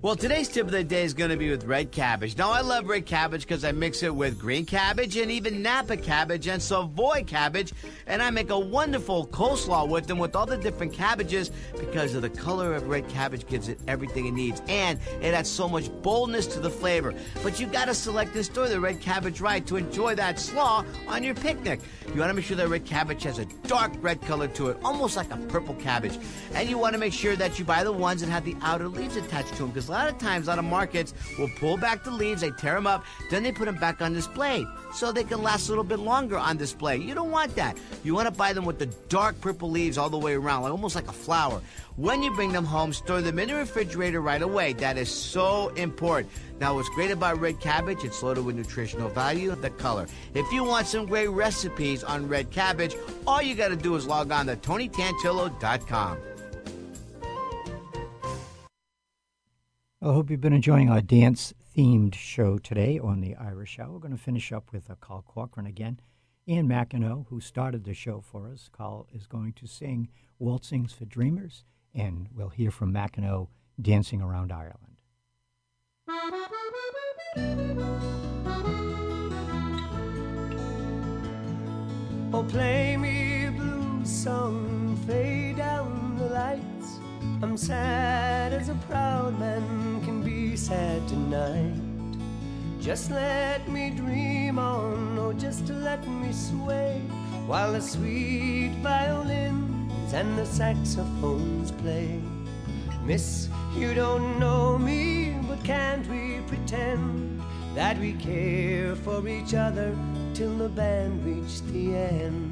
Well, 0.00 0.14
today's 0.14 0.48
tip 0.48 0.64
of 0.64 0.70
the 0.70 0.84
day 0.84 1.02
is 1.02 1.12
going 1.12 1.30
to 1.30 1.36
be 1.36 1.50
with 1.50 1.64
red 1.64 1.90
cabbage. 1.90 2.38
Now, 2.38 2.52
I 2.52 2.60
love 2.60 2.88
red 2.88 3.04
cabbage 3.04 3.42
because 3.42 3.64
I 3.64 3.72
mix 3.72 4.04
it 4.04 4.14
with 4.14 4.38
green 4.38 4.64
cabbage 4.64 5.16
and 5.16 5.28
even 5.28 5.60
Napa 5.60 5.96
cabbage 5.96 6.46
and 6.46 6.62
Savoy 6.62 7.24
cabbage, 7.26 7.72
and 8.06 8.22
I 8.22 8.30
make 8.30 8.50
a 8.50 8.58
wonderful 8.58 9.26
coleslaw 9.26 9.88
with 9.88 10.06
them 10.06 10.18
with 10.18 10.36
all 10.36 10.46
the 10.46 10.56
different 10.56 10.92
cabbages 10.92 11.50
because 11.80 12.14
of 12.14 12.22
the 12.22 12.30
color 12.30 12.74
of 12.74 12.86
red 12.88 13.08
cabbage 13.08 13.48
gives 13.48 13.68
it 13.68 13.80
everything 13.88 14.26
it 14.26 14.34
needs, 14.34 14.62
and 14.68 15.00
it 15.20 15.34
adds 15.34 15.50
so 15.50 15.68
much 15.68 15.90
boldness 16.00 16.46
to 16.46 16.60
the 16.60 16.70
flavor. 16.70 17.12
But 17.42 17.58
you 17.58 17.66
got 17.66 17.86
to 17.86 17.94
select 17.94 18.36
and 18.36 18.44
store 18.44 18.68
the 18.68 18.78
red 18.78 19.00
cabbage 19.00 19.40
right 19.40 19.66
to 19.66 19.76
enjoy 19.76 20.14
that 20.14 20.38
slaw 20.38 20.84
on 21.08 21.24
your 21.24 21.34
picnic. 21.34 21.80
You 22.14 22.20
want 22.20 22.30
to 22.30 22.34
make 22.34 22.44
sure 22.44 22.56
that 22.56 22.68
red 22.68 22.84
cabbage 22.84 23.24
has 23.24 23.40
a 23.40 23.46
dark 23.66 23.92
red 24.00 24.22
color 24.22 24.46
to 24.46 24.68
it, 24.68 24.78
almost 24.84 25.16
like 25.16 25.32
a 25.32 25.36
purple 25.48 25.74
cabbage, 25.74 26.16
and 26.54 26.68
you 26.68 26.78
want 26.78 26.92
to 26.92 27.00
make 27.00 27.12
sure 27.12 27.34
that 27.34 27.58
you 27.58 27.64
buy 27.64 27.82
the 27.82 27.92
ones 27.92 28.20
that 28.20 28.30
have 28.30 28.44
the 28.44 28.54
outer 28.62 28.86
leaves 28.86 29.16
attached 29.16 29.47
to 29.50 29.58
them 29.58 29.68
because 29.68 29.88
a 29.88 29.92
lot 29.92 30.08
of 30.08 30.18
times, 30.18 30.46
a 30.46 30.50
lot 30.50 30.58
of 30.58 30.64
markets 30.64 31.14
will 31.38 31.50
pull 31.56 31.76
back 31.76 32.04
the 32.04 32.10
leaves, 32.10 32.40
they 32.40 32.50
tear 32.50 32.74
them 32.74 32.86
up, 32.86 33.04
then 33.30 33.42
they 33.42 33.52
put 33.52 33.66
them 33.66 33.76
back 33.76 34.00
on 34.00 34.12
display 34.12 34.66
so 34.94 35.12
they 35.12 35.24
can 35.24 35.42
last 35.42 35.68
a 35.68 35.70
little 35.70 35.84
bit 35.84 35.98
longer 35.98 36.36
on 36.38 36.56
display. 36.56 36.96
You 36.96 37.14
don't 37.14 37.30
want 37.30 37.54
that. 37.56 37.78
You 38.04 38.14
want 38.14 38.26
to 38.26 38.34
buy 38.34 38.52
them 38.52 38.64
with 38.64 38.78
the 38.78 38.86
dark 39.08 39.40
purple 39.40 39.70
leaves 39.70 39.98
all 39.98 40.10
the 40.10 40.18
way 40.18 40.34
around, 40.34 40.62
like 40.62 40.72
almost 40.72 40.94
like 40.94 41.08
a 41.08 41.12
flower. 41.12 41.60
When 41.96 42.22
you 42.22 42.32
bring 42.32 42.52
them 42.52 42.64
home, 42.64 42.92
store 42.92 43.20
them 43.20 43.38
in 43.38 43.48
the 43.48 43.56
refrigerator 43.56 44.20
right 44.20 44.42
away. 44.42 44.72
That 44.74 44.96
is 44.96 45.10
so 45.10 45.68
important. 45.70 46.32
Now, 46.60 46.74
what's 46.74 46.88
great 46.90 47.10
about 47.10 47.40
red 47.40 47.60
cabbage, 47.60 48.04
it's 48.04 48.22
loaded 48.22 48.44
with 48.44 48.56
nutritional 48.56 49.08
value, 49.08 49.54
the 49.54 49.70
color. 49.70 50.06
If 50.34 50.50
you 50.52 50.64
want 50.64 50.86
some 50.86 51.06
great 51.06 51.28
recipes 51.28 52.02
on 52.04 52.28
red 52.28 52.50
cabbage, 52.50 52.96
all 53.26 53.42
you 53.42 53.54
got 53.54 53.68
to 53.68 53.76
do 53.76 53.94
is 53.96 54.06
log 54.06 54.32
on 54.32 54.46
to 54.46 54.56
TonyTantillo.com. 54.56 56.18
I 60.00 60.12
hope 60.12 60.30
you've 60.30 60.40
been 60.40 60.52
enjoying 60.52 60.88
our 60.88 61.00
dance 61.00 61.52
themed 61.76 62.14
show 62.14 62.58
today 62.58 63.00
on 63.00 63.20
the 63.20 63.34
Irish 63.34 63.80
Hour. 63.80 63.94
We're 63.94 63.98
going 63.98 64.16
to 64.16 64.16
finish 64.16 64.52
up 64.52 64.70
with 64.70 64.88
uh, 64.88 64.94
Carl 65.00 65.24
Corcoran 65.26 65.66
again. 65.66 65.98
Ian 66.46 66.68
McEnroe, 66.68 67.26
who 67.28 67.40
started 67.40 67.82
the 67.82 67.94
show 67.94 68.20
for 68.20 68.48
us, 68.48 68.70
Carl 68.72 69.08
is 69.12 69.26
going 69.26 69.54
to 69.54 69.66
sing 69.66 70.08
Waltzings 70.38 70.92
for 70.92 71.04
Dreamers, 71.04 71.64
and 71.92 72.28
we'll 72.32 72.50
hear 72.50 72.70
from 72.70 72.94
McEnroe 72.94 73.48
dancing 73.82 74.22
around 74.22 74.52
Ireland. 74.52 75.00
Oh, 82.32 82.44
play 82.48 82.96
me 82.96 83.46
a 83.46 84.06
song, 84.06 84.96
fade 85.08 85.56
down 85.56 86.14
the 86.18 86.26
lights. 86.26 86.77
I'm 87.40 87.56
sad 87.56 88.52
as 88.52 88.68
a 88.68 88.74
proud 88.90 89.38
man 89.38 90.02
can 90.04 90.22
be 90.24 90.56
sad 90.56 91.06
tonight. 91.06 91.72
Just 92.80 93.12
let 93.12 93.68
me 93.68 93.90
dream 93.90 94.58
on, 94.58 95.16
oh, 95.16 95.32
just 95.32 95.68
let 95.68 96.04
me 96.08 96.32
sway, 96.32 97.00
while 97.46 97.74
the 97.74 97.80
sweet 97.80 98.72
violins 98.82 100.12
and 100.12 100.36
the 100.36 100.44
saxophones 100.44 101.70
play. 101.70 102.20
Miss, 103.04 103.48
you 103.76 103.94
don't 103.94 104.40
know 104.40 104.76
me, 104.76 105.38
but 105.46 105.62
can't 105.62 106.08
we 106.08 106.40
pretend 106.48 107.40
that 107.76 107.96
we 108.00 108.14
care 108.14 108.96
for 108.96 109.28
each 109.28 109.54
other 109.54 109.96
till 110.34 110.56
the 110.58 110.68
band 110.70 111.24
reach 111.24 111.62
the 111.70 111.94
end? 111.94 112.50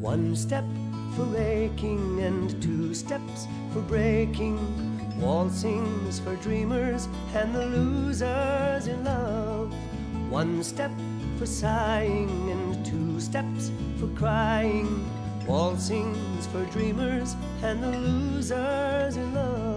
One 0.00 0.36
step 0.36 0.64
for 1.18 1.36
aching 1.36 2.20
and 2.20 2.62
two 2.62 2.94
steps 2.94 3.48
for 3.72 3.80
breaking. 3.80 4.56
Waltzings 5.18 6.20
for 6.20 6.36
dreamers 6.36 7.08
and 7.34 7.52
the 7.52 7.66
losers 7.66 8.86
in 8.86 9.02
love. 9.02 9.74
One 10.30 10.62
step 10.62 10.92
for 11.36 11.46
sighing 11.46 12.50
and 12.52 12.86
two 12.86 13.18
steps 13.18 13.72
for 13.98 14.06
crying. 14.14 15.10
Waltzing's 15.44 16.46
for 16.46 16.64
dreamers 16.66 17.34
and 17.64 17.82
the 17.82 17.90
losers 17.90 19.16
in 19.16 19.34
love. 19.34 19.67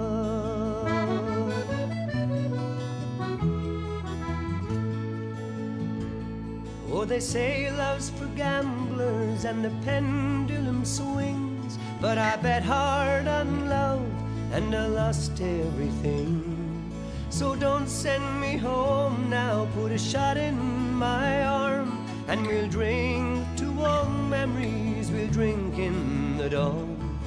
They 7.12 7.20
say 7.20 7.70
love's 7.72 8.10
for 8.10 8.28
gamblers 8.38 9.44
and 9.44 9.66
the 9.66 9.70
pendulum 9.84 10.86
swings. 10.86 11.78
But 12.00 12.18
I 12.18 12.38
bet 12.38 12.64
hard 12.64 13.28
on 13.28 13.68
love 13.68 14.08
and 14.54 14.74
I 14.74 14.86
lost 14.86 15.34
everything. 15.42 16.32
So 17.30 17.54
don't 17.54 17.90
send 17.90 18.40
me 18.40 18.56
home 18.56 19.30
now, 19.30 19.68
put 19.76 19.92
a 19.92 19.98
shot 19.98 20.38
in 20.38 20.58
my 20.94 21.44
arm, 21.44 21.90
and 22.30 22.48
we'll 22.48 22.70
drink 22.70 23.46
to 23.58 23.70
warm 23.72 24.30
memories, 24.30 25.12
we'll 25.12 25.34
drink 25.40 25.78
in 25.78 26.38
the 26.38 26.50
dawn. 26.50 27.20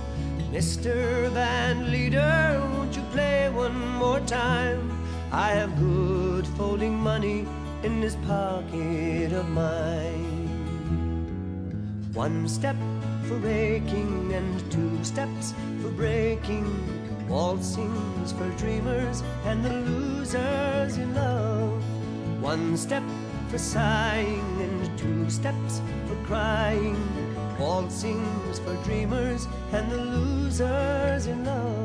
Mr. 0.50 1.32
Band 1.34 1.90
Leader, 1.90 2.58
won't 2.72 2.96
you 2.96 3.02
play 3.12 3.50
one 3.50 3.78
more 4.02 4.20
time? 4.20 4.90
I 5.30 5.50
have 5.50 5.78
good 5.78 6.46
folding 6.56 6.94
money 6.94 7.46
in 7.84 8.00
this 8.00 8.16
pocket 8.26 9.30
of 9.32 9.46
mine. 9.50 10.48
One 12.14 12.48
step 12.48 12.76
for 13.24 13.34
raking 13.34 14.32
and 14.32 14.72
two 14.72 15.04
steps 15.04 15.52
for 15.82 15.90
breaking. 15.90 16.64
Waltzing's 17.28 18.32
for 18.32 18.48
dreamers 18.56 19.22
and 19.44 19.62
the 19.62 19.74
losers 19.90 20.96
in 20.96 21.14
love. 21.14 21.84
One 22.40 22.74
step 22.78 23.02
for 23.50 23.58
sighing 23.58 24.62
and 24.62 24.98
two 24.98 25.28
steps 25.28 25.82
for 26.06 26.16
crying. 26.24 26.96
Waltzing's 27.58 28.60
for 28.60 28.76
dreamers 28.84 29.46
and 29.72 29.92
the 29.92 29.98
losers 29.98 31.26
in 31.26 31.44
love. 31.44 31.83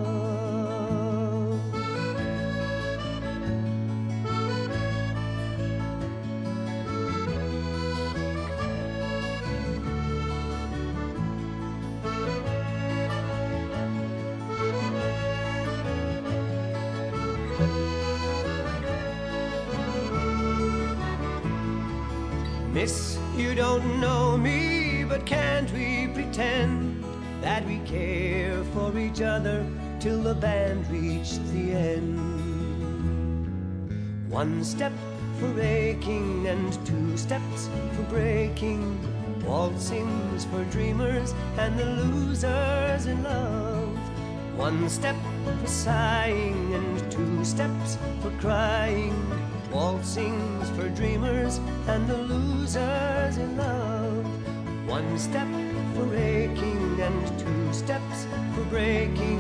Don't 23.70 24.02
know 24.02 24.36
me, 24.36 25.04
but 25.04 25.24
can't 25.28 25.72
we 25.74 26.08
pretend 26.08 27.04
that 27.40 27.64
we 27.68 27.78
care 27.86 28.64
for 28.74 28.98
each 28.98 29.22
other 29.22 29.64
till 30.00 30.24
the 30.24 30.34
band 30.34 30.90
reached 30.90 31.46
the 31.54 31.74
end? 31.74 32.18
One 34.28 34.64
step 34.64 34.92
for 35.40 35.62
aching 35.62 36.48
and 36.48 36.74
two 36.84 37.16
steps 37.16 37.70
for 37.94 38.02
breaking. 38.16 38.84
Waltzing's 39.46 40.46
for 40.46 40.64
dreamers 40.76 41.36
and 41.60 41.78
the 41.78 41.86
losers 41.86 43.06
in 43.06 43.22
love. 43.22 43.96
One 44.58 44.90
step 44.90 45.16
for 45.46 45.68
sighing 45.68 46.74
and 46.74 47.12
two 47.12 47.46
steps 47.46 48.00
for 48.22 48.32
crying. 48.42 49.49
Waltzing's 49.72 50.70
for 50.72 50.90
dreamers 50.90 51.60
and 51.88 52.08
the 52.08 52.18
losers 52.18 53.38
in 53.38 53.56
love. 53.56 54.26
One 54.88 55.20
step 55.20 55.48
for 55.94 56.16
aching 56.16 57.00
and 57.00 57.40
two 57.40 57.74
steps 57.74 58.26
for 58.56 58.64
breaking. 58.64 59.40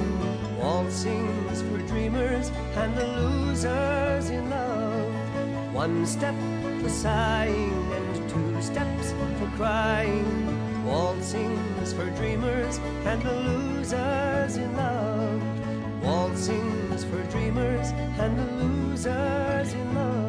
Waltzing's 0.60 1.64
for 1.64 1.80
dreamers 1.88 2.52
and 2.76 2.96
the 2.96 3.08
losers 3.08 4.30
in 4.30 4.50
love. 4.52 5.74
One 5.74 6.06
step 6.06 6.36
for 6.82 6.90
sighing 6.90 7.92
and 7.94 8.30
two 8.30 8.62
steps 8.62 9.14
for 9.40 9.48
crying. 9.58 10.86
Waltzing's 10.86 11.92
for 11.94 12.06
dreamers 12.12 12.78
and 13.06 13.20
the 13.24 13.34
losers 13.34 14.58
in 14.58 14.78
love. 14.78 15.42
Waltzing's 16.04 16.89
for 17.04 17.22
dreamers 17.32 17.88
and 18.20 18.38
the 18.38 18.64
losers 18.64 19.74
in 19.74 19.96
love. 19.96 20.29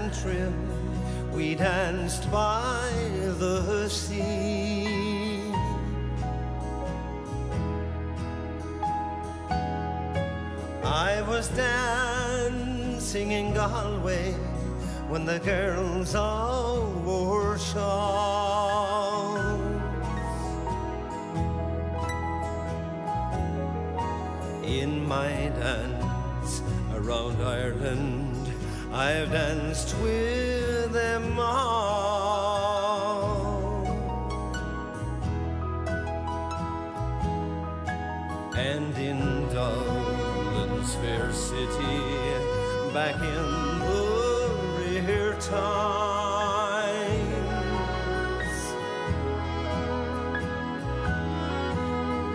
Of 0.00 0.26
Antrim, 0.26 1.32
we 1.32 1.54
danced 1.54 2.30
by 2.30 2.90
the 3.38 3.88
sea. 3.88 4.86
I 10.82 11.22
was 11.28 11.48
dancing 11.48 13.32
in 13.32 13.54
Galway 13.54 14.32
when 15.08 15.24
the 15.24 15.38
girls 15.40 16.14
all 16.14 16.82
wore 17.04 17.58
shawls. 17.58 19.00
In 24.64 25.06
my 25.06 25.50
dance 25.58 26.62
around 26.94 27.42
Ireland, 27.42 28.19
I've 28.92 29.30
danced 29.30 29.96
with 29.98 30.92
them 30.92 31.38
all. 31.38 32.20
and 38.60 38.96
in 38.98 39.20
Dublin's 39.48 40.94
fair 40.96 41.32
city, 41.32 41.98
back 42.92 43.14
in 43.14 43.78
the 43.78 44.00
rare 44.78 45.34
times, 45.40 46.50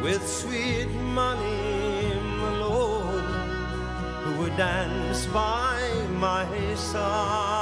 with 0.04 0.28
sweet 0.28 0.90
Molly 0.90 2.20
Malone, 2.40 3.24
who 4.24 4.32
would 4.42 4.58
dance 4.58 5.26
by 5.28 5.65
my 6.96 7.55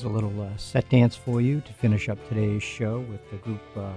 There's 0.00 0.10
a 0.10 0.14
little 0.14 0.40
uh, 0.40 0.56
set 0.56 0.88
dance 0.88 1.14
for 1.14 1.42
you 1.42 1.60
to 1.60 1.72
finish 1.74 2.08
up 2.08 2.16
today's 2.26 2.62
show 2.62 3.00
with 3.00 3.30
the 3.30 3.36
group 3.36 3.60
uh, 3.76 3.92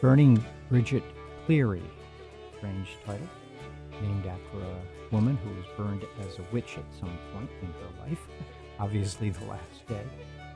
Burning 0.00 0.44
Bridget 0.68 1.02
Cleary. 1.44 1.82
Strange 2.56 2.86
title, 3.04 3.28
named 4.00 4.26
after 4.26 4.58
a 4.58 5.12
woman 5.12 5.36
who 5.38 5.50
was 5.50 5.64
burned 5.76 6.04
as 6.20 6.38
a 6.38 6.42
witch 6.52 6.78
at 6.78 6.84
some 7.00 7.18
point 7.32 7.50
in 7.62 7.66
her 7.66 8.08
life, 8.08 8.20
obviously 8.78 9.30
the 9.30 9.44
last 9.46 9.88
day. 9.88 10.04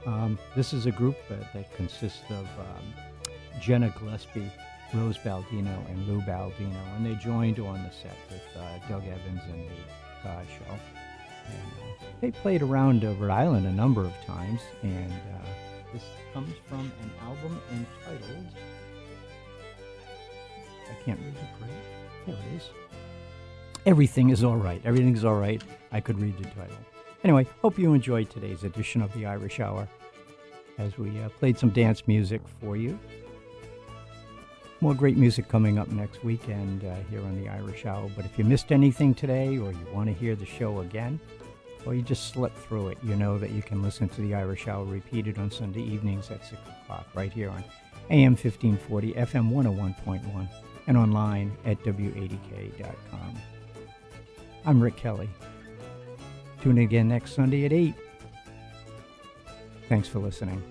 Um, 0.07 0.39
this 0.55 0.73
is 0.73 0.87
a 0.87 0.93
group 0.93 1.17
uh, 1.29 1.35
that 1.55 1.75
consists 1.75 2.31
of 2.31 2.47
um, 2.61 2.95
Jenna 3.61 3.93
Gillespie, 3.99 4.49
Rose 4.95 5.19
Baldino, 5.19 5.91
and 5.91 6.07
Lou 6.07 6.21
Baldino, 6.21 6.97
and 6.97 7.05
they 7.05 7.17
joined 7.17 7.59
on 7.59 7.83
the 7.83 7.91
set 7.91 8.17
with 8.31 8.45
uh, 8.57 8.79
Doug 8.89 9.03
Evans 9.03 9.43
and 9.51 9.69
the 9.69 9.75
God 10.23 10.47
Show. 10.57 10.73
And, 11.49 11.73
uh, 11.73 11.78
they 12.21 12.31
played 12.31 12.63
around 12.63 13.05
uh, 13.05 13.13
Rhode 13.15 13.31
Island 13.31 13.67
a 13.67 13.73
number 13.73 14.05
of 14.05 14.13
times, 14.25 14.61
and 14.83 15.13
uh, 15.13 15.49
this 15.93 16.03
comes 16.35 16.55
from 16.69 16.91
an 17.03 17.11
album 17.23 17.61
entitled. 17.71 18.47
I 20.91 21.03
can't 21.05 21.21
read 21.21 21.35
the 21.35 21.59
credit. 21.59 21.77
There 22.27 22.35
it 22.35 22.57
is. 22.57 22.71
Everything 23.87 24.31
is 24.31 24.45
all 24.45 24.57
right. 24.57 24.81
Everything 24.85 25.17
is 25.17 25.25
all 25.25 25.37
right. 25.37 25.63
I 25.93 26.01
could 26.01 26.21
read 26.21 26.37
the 26.39 26.45
title. 26.45 26.77
Anyway, 27.25 27.47
hope 27.63 27.79
you 27.79 27.95
enjoyed 27.95 28.31
today's 28.31 28.65
edition 28.65 29.03
of 29.03 29.13
the 29.15 29.27
Irish 29.27 29.61
Hour 29.61 29.89
as 30.79 30.97
we 30.99 31.21
uh, 31.21 31.29
played 31.31 31.59
some 31.59 31.71
dance 31.71 32.07
music 32.07 32.41
for 32.61 32.77
you. 32.77 32.99
More 34.81 34.95
great 34.95 35.17
music 35.17 35.49
coming 35.49 35.79
up 35.79 35.89
next 35.89 36.23
weekend 36.23 36.85
uh, 36.85 36.95
here 37.11 37.21
on 37.21 37.43
the 37.43 37.49
Irish 37.49 37.85
Hour. 37.85 38.09
But 38.15 38.25
if 38.25 38.39
you 38.39 38.45
missed 38.45 38.71
anything 38.71 39.15
today 39.15 39.59
or 39.59 39.73
you 39.73 39.87
want 39.93 40.07
to 40.07 40.13
hear 40.13 40.37
the 40.37 40.47
show 40.47 40.81
again, 40.81 41.19
you 41.95 42.03
just 42.03 42.33
slip 42.33 42.57
through 42.57 42.89
it, 42.89 42.99
you 43.03 43.17
know 43.17 43.39
that 43.39 43.51
you 43.51 43.63
can 43.63 43.83
listen 43.83 44.09
to 44.11 44.21
the 44.21 44.35
Irish 44.35 44.69
Hour 44.69 44.85
repeated 44.85 45.39
on 45.39 45.51
Sunday 45.51 45.83
evenings 45.83 46.31
at 46.31 46.45
6 46.45 46.53
o'clock 46.83 47.07
right 47.15 47.33
here 47.33 47.51
on 47.51 47.65
AM 48.11 48.33
1540, 48.33 49.13
FM 49.15 49.51
101.1, 49.51 50.49
and 50.87 50.97
online 50.97 51.57
at 51.65 51.83
WADK.com. 51.85 53.39
I'm 54.65 54.81
Rick 54.81 54.97
Kelly. 54.97 55.29
Tune 56.63 56.79
in 56.79 56.85
again 56.85 57.09
next 57.09 57.35
Sunday 57.35 57.65
at 57.65 57.73
8. 57.73 57.95
Thanks 59.89 60.09
for 60.09 60.19
listening. 60.19 60.63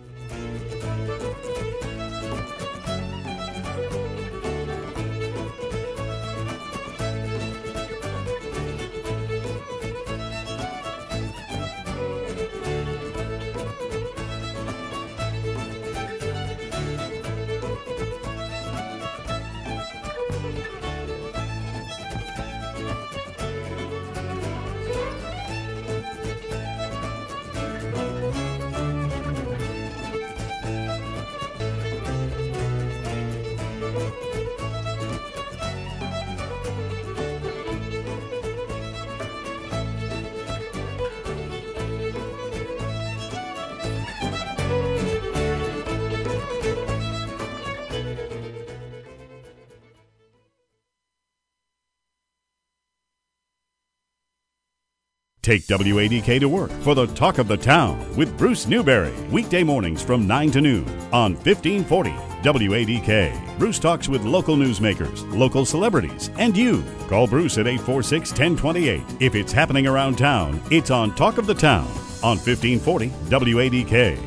Take 55.48 55.66
WADK 55.68 56.42
to 56.42 56.50
work 56.50 56.70
for 56.82 56.94
the 56.94 57.06
talk 57.06 57.38
of 57.38 57.48
the 57.48 57.56
town 57.56 58.06
with 58.18 58.38
Bruce 58.38 58.68
Newberry. 58.68 59.14
Weekday 59.32 59.64
mornings 59.64 60.02
from 60.02 60.28
9 60.28 60.52
to 60.52 60.60
noon 60.60 60.86
on 61.14 61.36
1540 61.36 62.10
WADK. 62.42 63.58
Bruce 63.58 63.80
talks 63.80 64.10
with 64.10 64.26
local 64.26 64.58
newsmakers, 64.58 65.24
local 65.34 65.64
celebrities, 65.64 66.32
and 66.38 66.58
you. 66.58 66.84
Call 67.08 67.28
Bruce 67.28 67.58
at 67.58 67.66
846 67.66 68.32
1028. 68.32 69.02
If 69.22 69.36
it's 69.36 69.54
happening 69.54 69.88
around 69.88 70.18
town, 70.18 70.62
it's 70.70 70.92
on 70.92 71.16
Talk 71.16 71.38
of 71.38 71.48
the 71.48 71.56
Town 71.56 71.88
on 72.22 72.36
1540 72.40 73.08
WADK. 73.30 74.27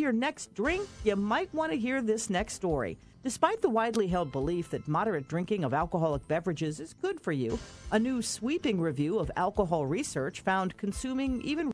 Your 0.00 0.12
next 0.12 0.54
drink, 0.54 0.88
you 1.04 1.14
might 1.14 1.52
want 1.52 1.70
to 1.72 1.78
hear 1.78 2.00
this 2.00 2.30
next 2.30 2.54
story. 2.54 2.98
Despite 3.22 3.60
the 3.60 3.68
widely 3.68 4.06
held 4.06 4.32
belief 4.32 4.70
that 4.70 4.88
moderate 4.88 5.28
drinking 5.28 5.62
of 5.62 5.74
alcoholic 5.74 6.26
beverages 6.26 6.80
is 6.80 6.94
good 6.94 7.20
for 7.20 7.32
you, 7.32 7.58
a 7.92 7.98
new 7.98 8.22
sweeping 8.22 8.80
review 8.80 9.18
of 9.18 9.30
alcohol 9.36 9.84
research 9.84 10.40
found 10.40 10.78
consuming 10.78 11.42
even 11.42 11.68